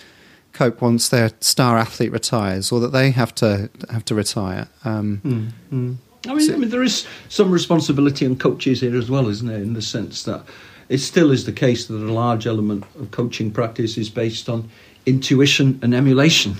[0.56, 4.68] cope once their star athlete retires, or that they have to have to retire.
[4.84, 5.96] Um, mm, mm.
[6.28, 9.48] I mean, so, I mean, there is some responsibility on coaches here as well, isn't
[9.48, 9.58] there?
[9.58, 10.44] In the sense that
[10.90, 14.70] it still is the case that a large element of coaching practice is based on
[15.06, 16.56] intuition and emulation.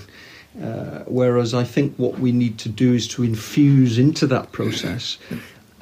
[0.62, 5.18] Uh, whereas I think what we need to do is to infuse into that process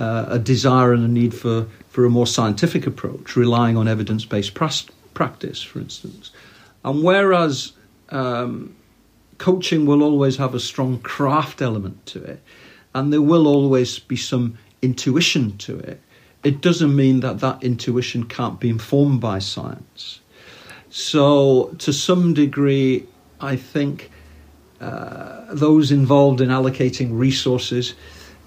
[0.01, 4.25] uh, a desire and a need for, for a more scientific approach, relying on evidence
[4.25, 6.33] based pras- practice, for instance.
[6.85, 7.73] And whereas
[8.11, 8.75] um,
[9.39, 12.43] coaching will always have a strong craft element to it,
[12.95, 16.01] and there will always be some intuition to it.
[16.43, 20.21] It doesn't mean that that intuition can't be informed by science.
[20.91, 23.07] So, to some degree,
[23.41, 24.11] I think
[25.51, 27.95] those involved in allocating resources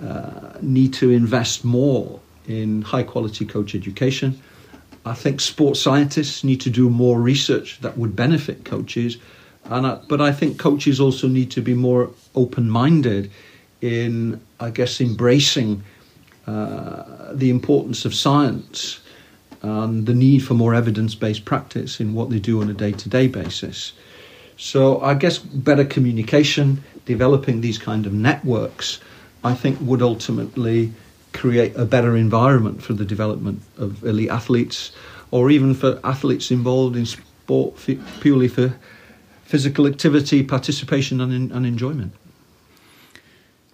[0.01, 4.39] uh, need to invest more in high quality coach education.
[5.05, 9.17] I think sports scientists need to do more research that would benefit coaches
[9.69, 13.31] and I, but I think coaches also need to be more open-minded
[13.81, 15.83] in, I guess, embracing
[16.45, 19.01] uh, the importance of science
[19.61, 23.93] and the need for more evidence-based practice in what they do on a day-to-day basis.
[24.57, 28.99] So I guess better communication, developing these kind of networks,
[29.43, 30.91] I think would ultimately
[31.33, 34.91] create a better environment for the development of elite athletes,
[35.29, 37.75] or even for athletes involved in sport
[38.19, 38.73] purely for
[39.43, 42.11] physical activity, participation, and, and enjoyment.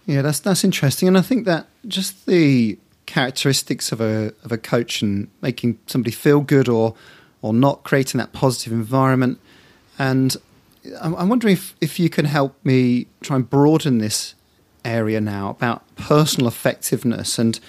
[0.06, 4.58] Yeah, that's that's interesting, and I think that just the characteristics of a of a
[4.58, 6.94] coach and making somebody feel good or
[7.42, 9.40] or not creating that positive environment.
[9.98, 10.36] And
[11.00, 14.36] I'm, wondering if if you can help me try and broaden this
[14.84, 17.40] area now about personal effectiveness.
[17.40, 17.60] And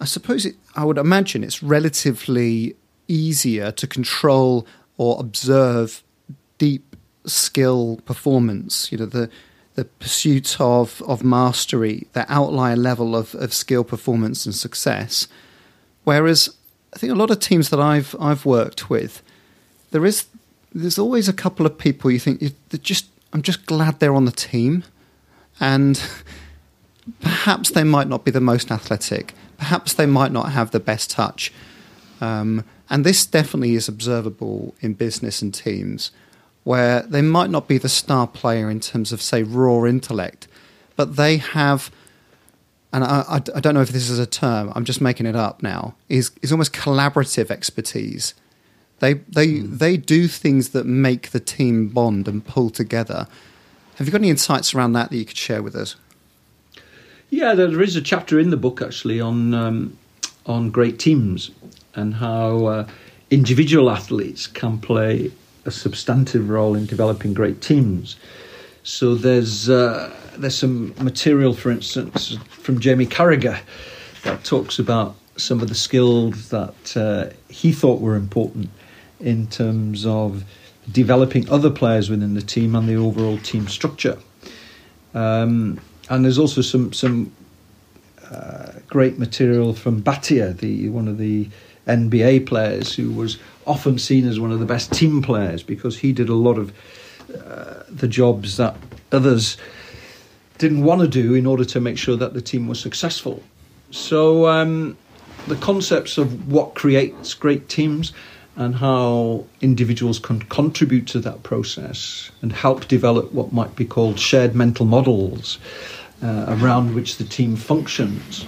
[0.00, 2.76] I suppose it, I would imagine it's relatively
[3.08, 4.66] easier to control
[4.98, 6.02] or observe
[6.58, 9.30] deep skill performance, you know, the
[9.74, 15.28] the pursuit of, of mastery, the outlier level of, of skill performance and success.
[16.04, 16.56] Whereas
[16.94, 19.22] I think a lot of teams that I've I've worked with,
[19.90, 20.26] there is
[20.76, 22.42] there's always a couple of people you think
[22.82, 24.84] just I'm just glad they're on the team,
[25.58, 26.00] and
[27.20, 31.10] perhaps they might not be the most athletic, perhaps they might not have the best
[31.10, 31.52] touch.
[32.20, 36.12] Um, and this definitely is observable in business and teams
[36.64, 40.48] where they might not be the star player in terms of, say, raw intellect,
[40.96, 41.92] but they have,
[42.92, 45.36] and I, I, I don't know if this is a term, I'm just making it
[45.36, 48.34] up now, is, is almost collaborative expertise.
[48.98, 49.78] They, they, mm.
[49.78, 53.26] they do things that make the team bond and pull together.
[53.96, 55.96] Have you got any insights around that that you could share with us?
[57.30, 59.98] Yeah, there is a chapter in the book actually on um,
[60.44, 61.50] on great teams
[61.94, 62.88] and how uh,
[63.30, 65.32] individual athletes can play
[65.64, 68.16] a substantive role in developing great teams.
[68.84, 73.58] So there's uh, there's some material, for instance, from Jamie Carragher
[74.22, 78.70] that talks about some of the skills that uh, he thought were important
[79.20, 80.44] in terms of
[80.90, 84.18] developing other players within the team and the overall team structure.
[85.14, 87.32] Um, and there's also some some
[88.30, 91.48] uh, great material from Battier, the one of the
[91.86, 96.12] NBA players who was often seen as one of the best team players because he
[96.12, 96.72] did a lot of
[97.34, 98.76] uh, the jobs that
[99.12, 99.56] others
[100.58, 103.42] didn't want to do in order to make sure that the team was successful.
[103.90, 104.96] So um,
[105.46, 108.12] the concepts of what creates great teams
[108.56, 114.18] and how individuals can contribute to that process and help develop what might be called
[114.18, 115.58] shared mental models
[116.22, 118.46] uh, around which the team functions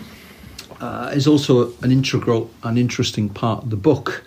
[0.80, 4.24] uh, is also an integral and interesting part of the book.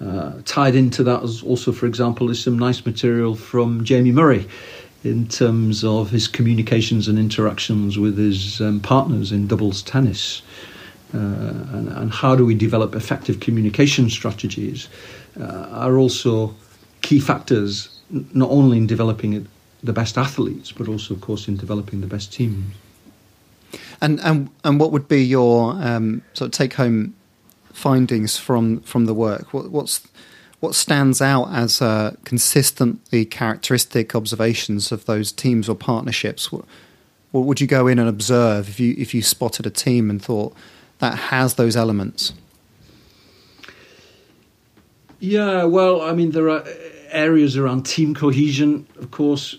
[0.00, 4.46] Uh, tied into that is also, for example, is some nice material from Jamie Murray
[5.04, 10.42] in terms of his communications and interactions with his um, partners in doubles tennis.
[11.14, 14.88] Uh, and, and, how do we develop effective communication strategies
[15.40, 16.54] are also
[17.02, 19.46] key factors, not only in developing
[19.82, 22.74] the best athletes, but also, of course, in developing the best teams.
[24.00, 27.14] And and and what would be your um, sort of take home
[27.72, 29.52] findings from from the work?
[29.52, 30.06] What, what's
[30.60, 36.50] what stands out as uh, consistently characteristic observations of those teams or partnerships?
[36.50, 36.64] What,
[37.30, 40.22] what would you go in and observe if you if you spotted a team and
[40.22, 40.54] thought
[40.98, 42.32] that has those elements?
[45.18, 46.64] Yeah, well, I mean, there are
[47.10, 49.58] areas around team cohesion, of course,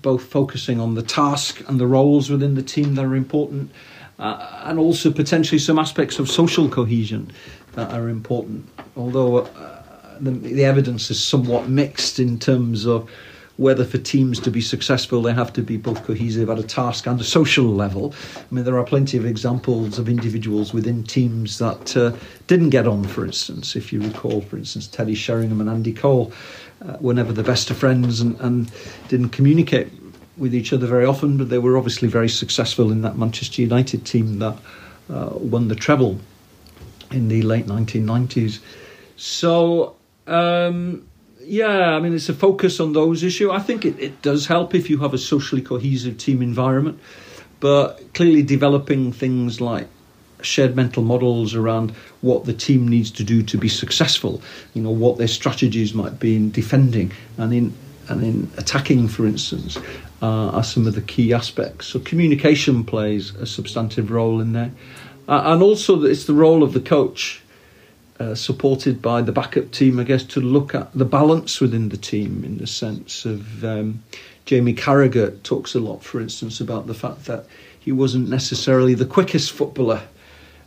[0.00, 3.70] both focusing on the task and the roles within the team that are important,
[4.18, 7.30] uh, and also potentially some aspects of social cohesion
[7.72, 8.68] that are important.
[8.96, 9.82] Although uh,
[10.20, 13.10] the, the, evidence is somewhat mixed in terms of
[13.58, 17.06] whether for teams to be successful they have to be both cohesive at a task
[17.06, 18.14] and a social level.
[18.36, 22.12] I mean, there are plenty of examples of individuals within teams that uh,
[22.46, 23.76] didn't get on, for instance.
[23.76, 26.32] If you recall, for instance, Teddy Sheringham and Andy Cole
[26.86, 28.70] uh, were never the best of friends and, and
[29.08, 29.88] didn't communicate
[30.36, 34.06] with each other very often, but they were obviously very successful in that Manchester United
[34.06, 34.56] team that
[35.10, 36.18] uh, won the treble
[37.10, 38.60] in the late 1990s.
[39.16, 39.96] So,
[40.28, 41.07] um,
[41.48, 43.50] yeah, I mean, it's a focus on those issues.
[43.50, 47.00] I think it, it does help if you have a socially cohesive team environment,
[47.60, 49.88] but clearly developing things like
[50.42, 51.90] shared mental models around
[52.20, 54.42] what the team needs to do to be successful.
[54.74, 57.74] You know what their strategies might be in defending and in
[58.08, 59.76] and in attacking, for instance,
[60.22, 61.86] uh, are some of the key aspects.
[61.88, 64.72] So communication plays a substantive role in there,
[65.26, 67.42] uh, and also it's the role of the coach.
[68.20, 71.96] Uh, supported by the backup team, I guess, to look at the balance within the
[71.96, 74.02] team in the sense of um,
[74.44, 77.44] Jamie Carragher talks a lot, for instance, about the fact that
[77.78, 80.02] he wasn't necessarily the quickest footballer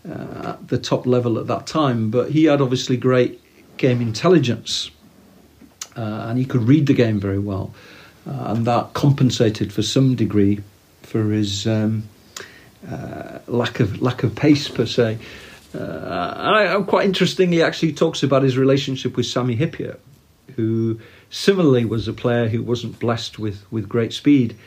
[0.08, 3.42] uh, at the top level at that time, but he had obviously great
[3.76, 4.90] game intelligence
[5.98, 7.74] uh, and he could read the game very well,
[8.28, 10.60] uh, and that compensated for some degree
[11.04, 12.04] for his um,
[12.90, 15.18] uh, lack of lack of pace per se.
[15.74, 19.98] Uh, and I, quite interesting, he actually talks about his relationship with Sami Hyypiä,
[20.56, 21.00] who
[21.30, 24.58] similarly was a player who wasn't blessed with, with great speed,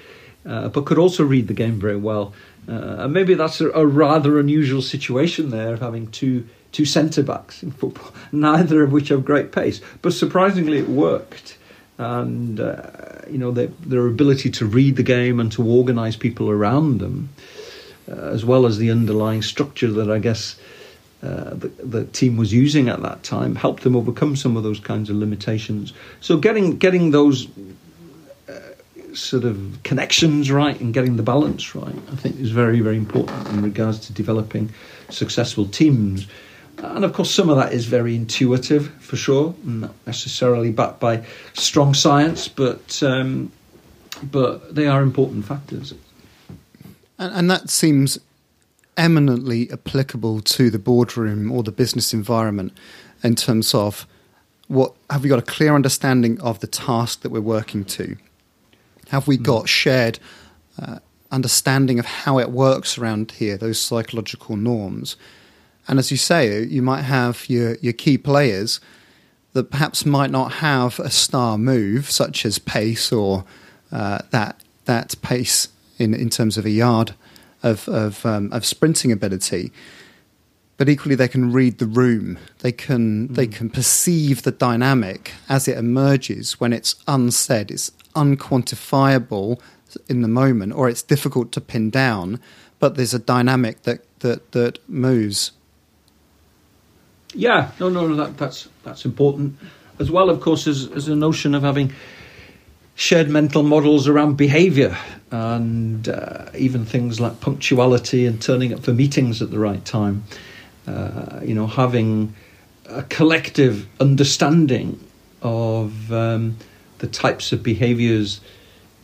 [0.47, 2.33] uh, but could also read the game very well.
[2.67, 7.63] Uh, and maybe that's a, a, rather unusual situation there, having two two centre backs
[7.63, 9.81] in football, neither of which have great pace.
[10.03, 11.59] But surprisingly, it worked.
[11.97, 12.83] And uh,
[13.31, 17.29] you know their, their ability to read the game and to organise people around them,
[18.11, 20.57] uh, as well as the underlying structure that I guess
[21.25, 24.79] uh, the, the, team was using at that time helped them overcome some of those
[24.79, 25.93] kinds of limitations.
[26.21, 27.49] So getting getting those
[29.15, 33.49] sort of connections right and getting the balance right, I think is very, very important
[33.49, 34.73] in regards to developing
[35.09, 36.27] successful teams.
[36.79, 41.25] And of course, some of that is very intuitive for sure, not necessarily backed by
[41.55, 43.53] strong science, but um,
[44.23, 45.95] but they are important factors.
[47.19, 48.19] And, and that seems
[48.97, 52.73] eminently applicable to the boardroom or the business environment
[53.23, 54.07] in terms of
[54.69, 58.17] what have we got a clear understanding of the task that we're working to?
[59.09, 60.19] Have we got shared
[60.81, 60.99] uh,
[61.31, 65.17] understanding of how it works around here, those psychological norms?
[65.87, 68.81] And as you say, you might have your, your key players
[69.53, 73.45] that perhaps might not have a star move, such as pace or
[73.93, 75.69] uh, that that pace
[75.99, 77.15] in, in terms of a yard
[77.65, 79.73] of of, um, of sprinting ability.
[80.77, 82.39] But equally, they can read the room.
[82.61, 83.35] They can mm.
[83.35, 87.71] they can perceive the dynamic as it emerges when it's unsaid.
[87.71, 89.61] It's unquantifiable
[90.09, 92.41] in the moment, or it's difficult to pin down.
[92.79, 95.53] But there's a dynamic that that that moves
[97.35, 98.15] yeah, no, no, no.
[98.15, 99.59] That, that's that's important
[99.99, 100.31] as well.
[100.31, 101.93] Of course, as as a notion of having
[102.95, 104.97] shared mental models around behaviour
[105.31, 110.25] and uh, even things like punctuality and turning up for meetings at the right time.
[110.87, 112.35] Uh, you know, having
[112.87, 115.01] a collective understanding
[115.43, 116.57] of um,
[116.99, 118.41] the types of behaviours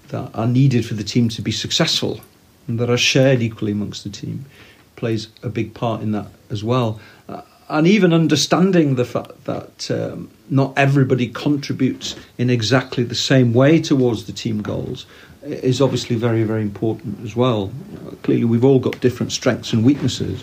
[0.08, 2.20] that are needed for the team to be successful
[2.68, 4.44] and that are shared equally amongst the team
[4.96, 7.00] plays a big part in that as well
[7.70, 13.80] and even understanding the fact that um, not everybody contributes in exactly the same way
[13.80, 15.06] towards the team goals
[15.42, 17.72] is obviously very, very important as well.
[18.22, 20.42] Clearly, we've all got different strengths and weaknesses,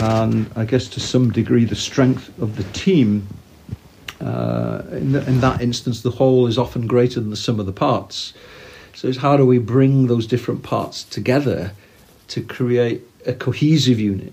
[0.00, 3.26] and I guess to some degree, the strength of the team.
[4.20, 7.66] Uh, in, the, in that instance, the whole is often greater than the sum of
[7.66, 8.32] the parts.
[8.94, 11.72] So, it's how do we bring those different parts together
[12.28, 14.32] to create a cohesive unit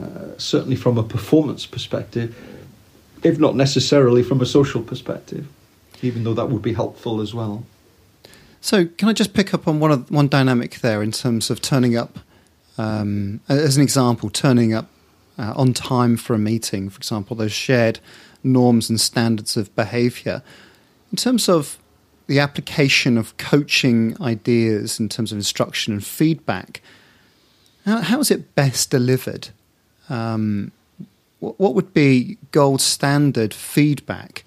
[0.00, 2.36] uh, certainly from a performance perspective,
[3.22, 5.46] if not necessarily from a social perspective,
[6.02, 7.64] even though that would be helpful as well.
[8.60, 11.96] So, can I just pick up on one one dynamic there in terms of turning
[11.96, 12.18] up,
[12.78, 14.88] um, as an example, turning up
[15.38, 18.00] uh, on time for a meeting, for example, those shared
[18.42, 20.42] norms and standards of behaviour.
[21.10, 21.78] In terms of
[22.26, 26.80] the application of coaching ideas in terms of instruction and feedback,
[27.84, 29.48] how, how is it best delivered?
[30.10, 30.72] Um,
[31.38, 34.44] what, would be gold standard feedback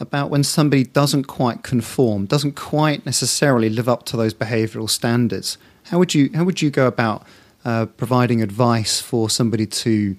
[0.00, 5.58] about when somebody doesn't quite conform, doesn't quite necessarily live up to those behavioural standards?
[5.84, 7.26] How would you how would you go about
[7.64, 10.16] uh, providing advice for somebody to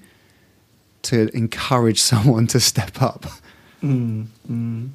[1.04, 3.26] to encourage someone to step up?
[3.84, 4.90] Mm, mm.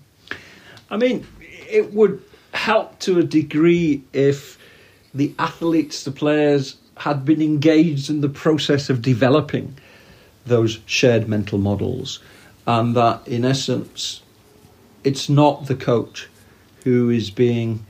[0.90, 2.22] I mean, it would
[2.52, 4.58] help to a degree if
[5.14, 9.76] the athletes, the players, had been engaged in the process of developing
[10.46, 12.20] those shared mental models,
[12.66, 14.22] and that in essence,
[15.02, 16.28] it's not the coach
[16.84, 17.84] who is being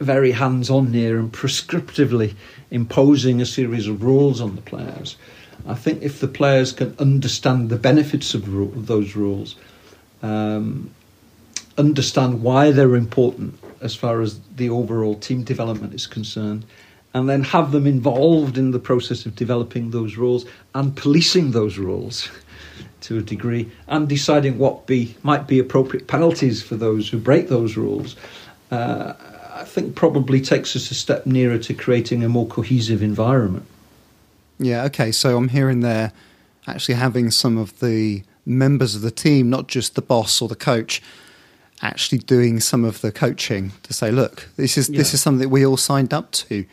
[0.00, 2.34] very hands on here and prescriptively
[2.70, 5.16] imposing a series of rules on the players.
[5.66, 9.56] I think if the players can understand the benefits of, those rules,
[10.22, 10.90] um,
[11.78, 16.64] understand why they're important as far as the overall team development is concerned,
[17.14, 20.44] and then have them involved in the process of developing those rules
[20.74, 22.28] and policing those rules
[23.00, 27.48] to a degree and deciding what be might be appropriate penalties for those who break
[27.48, 28.16] those rules
[28.70, 29.14] uh,
[29.54, 33.66] I think probably takes us a step nearer to creating a more cohesive environment
[34.58, 36.12] yeah okay so I'm hearing there
[36.66, 40.56] actually having some of the members of the team not just the boss or the
[40.56, 41.02] coach
[41.82, 44.96] actually doing some of the coaching to say look this is yeah.
[44.96, 46.64] this is something that we all signed up to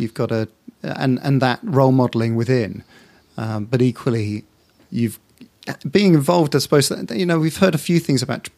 [0.00, 0.48] You've got a
[0.82, 2.84] and and that role modelling within,
[3.36, 4.44] um, but equally,
[4.90, 5.18] you've
[5.90, 6.56] being involved.
[6.56, 8.48] I suppose you know we've heard a few things about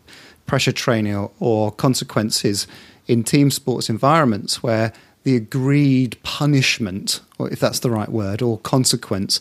[0.46, 2.66] pressure training or, or consequences
[3.06, 4.92] in team sports environments where
[5.24, 9.40] the agreed punishment, or if that's the right word, or consequence,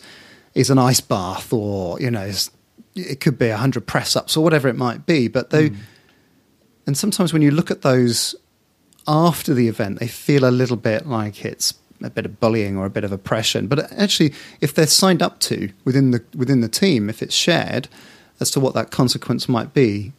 [0.54, 2.30] is an ice bath, or you know,
[2.94, 5.28] it could be hundred press ups or whatever it might be.
[5.28, 5.76] But they, mm.
[6.86, 8.34] and sometimes when you look at those
[9.06, 11.74] after the event, they feel a little bit like it's
[12.04, 13.66] a bit of bullying or a bit of oppression.
[13.66, 17.88] But actually, if they're signed up to within the within the team, if it's shared
[18.40, 20.12] as to what that consequence might be,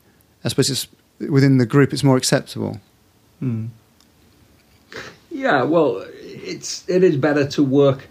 [0.43, 0.87] I suppose it's
[1.19, 2.79] within the group, it's more acceptable.
[3.39, 3.67] Hmm.
[5.31, 8.07] Yeah, well, it's it is better to work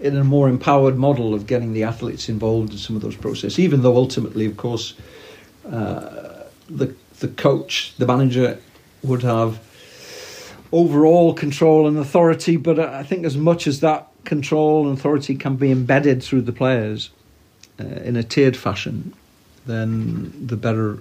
[0.00, 3.58] in a more empowered model of getting the athletes involved in some of those processes,
[3.58, 4.94] even though ultimately, of course,
[5.70, 8.58] uh, the the coach, the manager,
[9.02, 9.60] would have
[10.72, 15.56] overall control and authority, but I think as much as that control and authority can
[15.56, 17.10] be embedded through the players
[17.80, 19.12] uh, in a tiered fashion,
[19.66, 20.98] then the better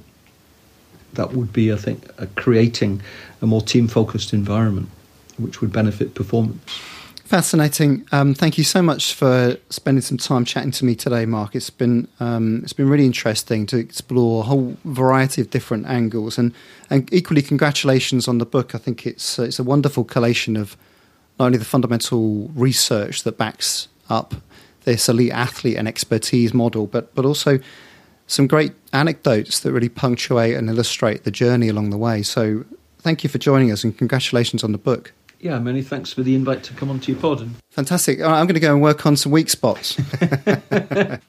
[1.13, 3.01] that would be, I think, uh, creating
[3.41, 4.89] a more team focused environment
[5.38, 6.82] which would benefit performance.
[7.30, 8.07] Fascinating.
[8.11, 11.55] Um, thank you so much for spending some time chatting to me today, Mark.
[11.55, 16.39] It's been um, it's been really interesting to explore a whole variety of different angles,
[16.39, 16.55] and
[16.89, 18.73] and equally congratulations on the book.
[18.73, 20.75] I think it's uh, it's a wonderful collation of
[21.38, 24.34] not only the fundamental research that backs up
[24.86, 27.59] this elite athlete and expertise model, but but also
[28.25, 32.23] some great anecdotes that really punctuate and illustrate the journey along the way.
[32.23, 32.65] So
[32.97, 36.35] thank you for joining us, and congratulations on the book yeah, many thanks for the
[36.35, 37.41] invite to come onto your pod.
[37.41, 37.55] And...
[37.71, 38.21] Fantastic.
[38.21, 39.95] I'm going to go and work on some weak spots.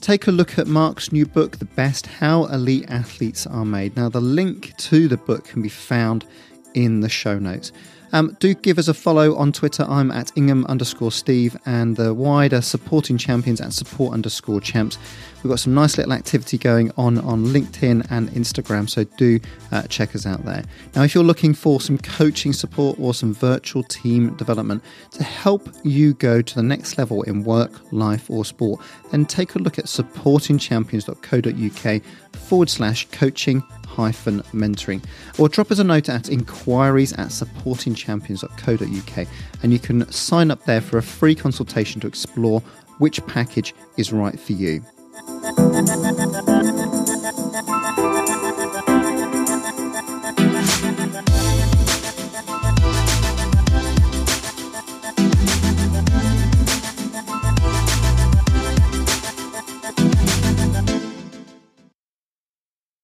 [0.00, 3.94] Take a look at Mark's new book, The Best How Elite Athletes Are Made.
[3.94, 6.24] Now, the link to the book can be found
[6.72, 7.72] in the show notes.
[8.12, 9.84] Um, do give us a follow on Twitter.
[9.88, 14.98] I'm at Ingham underscore Steve and the wider supporting champions at support underscore champs.
[15.42, 19.38] We've got some nice little activity going on on LinkedIn and Instagram, so do
[19.70, 20.64] uh, check us out there.
[20.96, 24.82] Now, if you're looking for some coaching support or some virtual team development
[25.12, 28.80] to help you go to the next level in work, life, or sport,
[29.12, 32.02] then take a look at supportingchampions.co.uk
[32.34, 33.62] forward slash coaching
[33.98, 35.04] mentoring
[35.38, 39.28] or drop us a note at inquiries at supportingchampions.co.uk
[39.62, 42.60] and you can sign up there for a free consultation to explore
[42.98, 44.82] which package is right for you.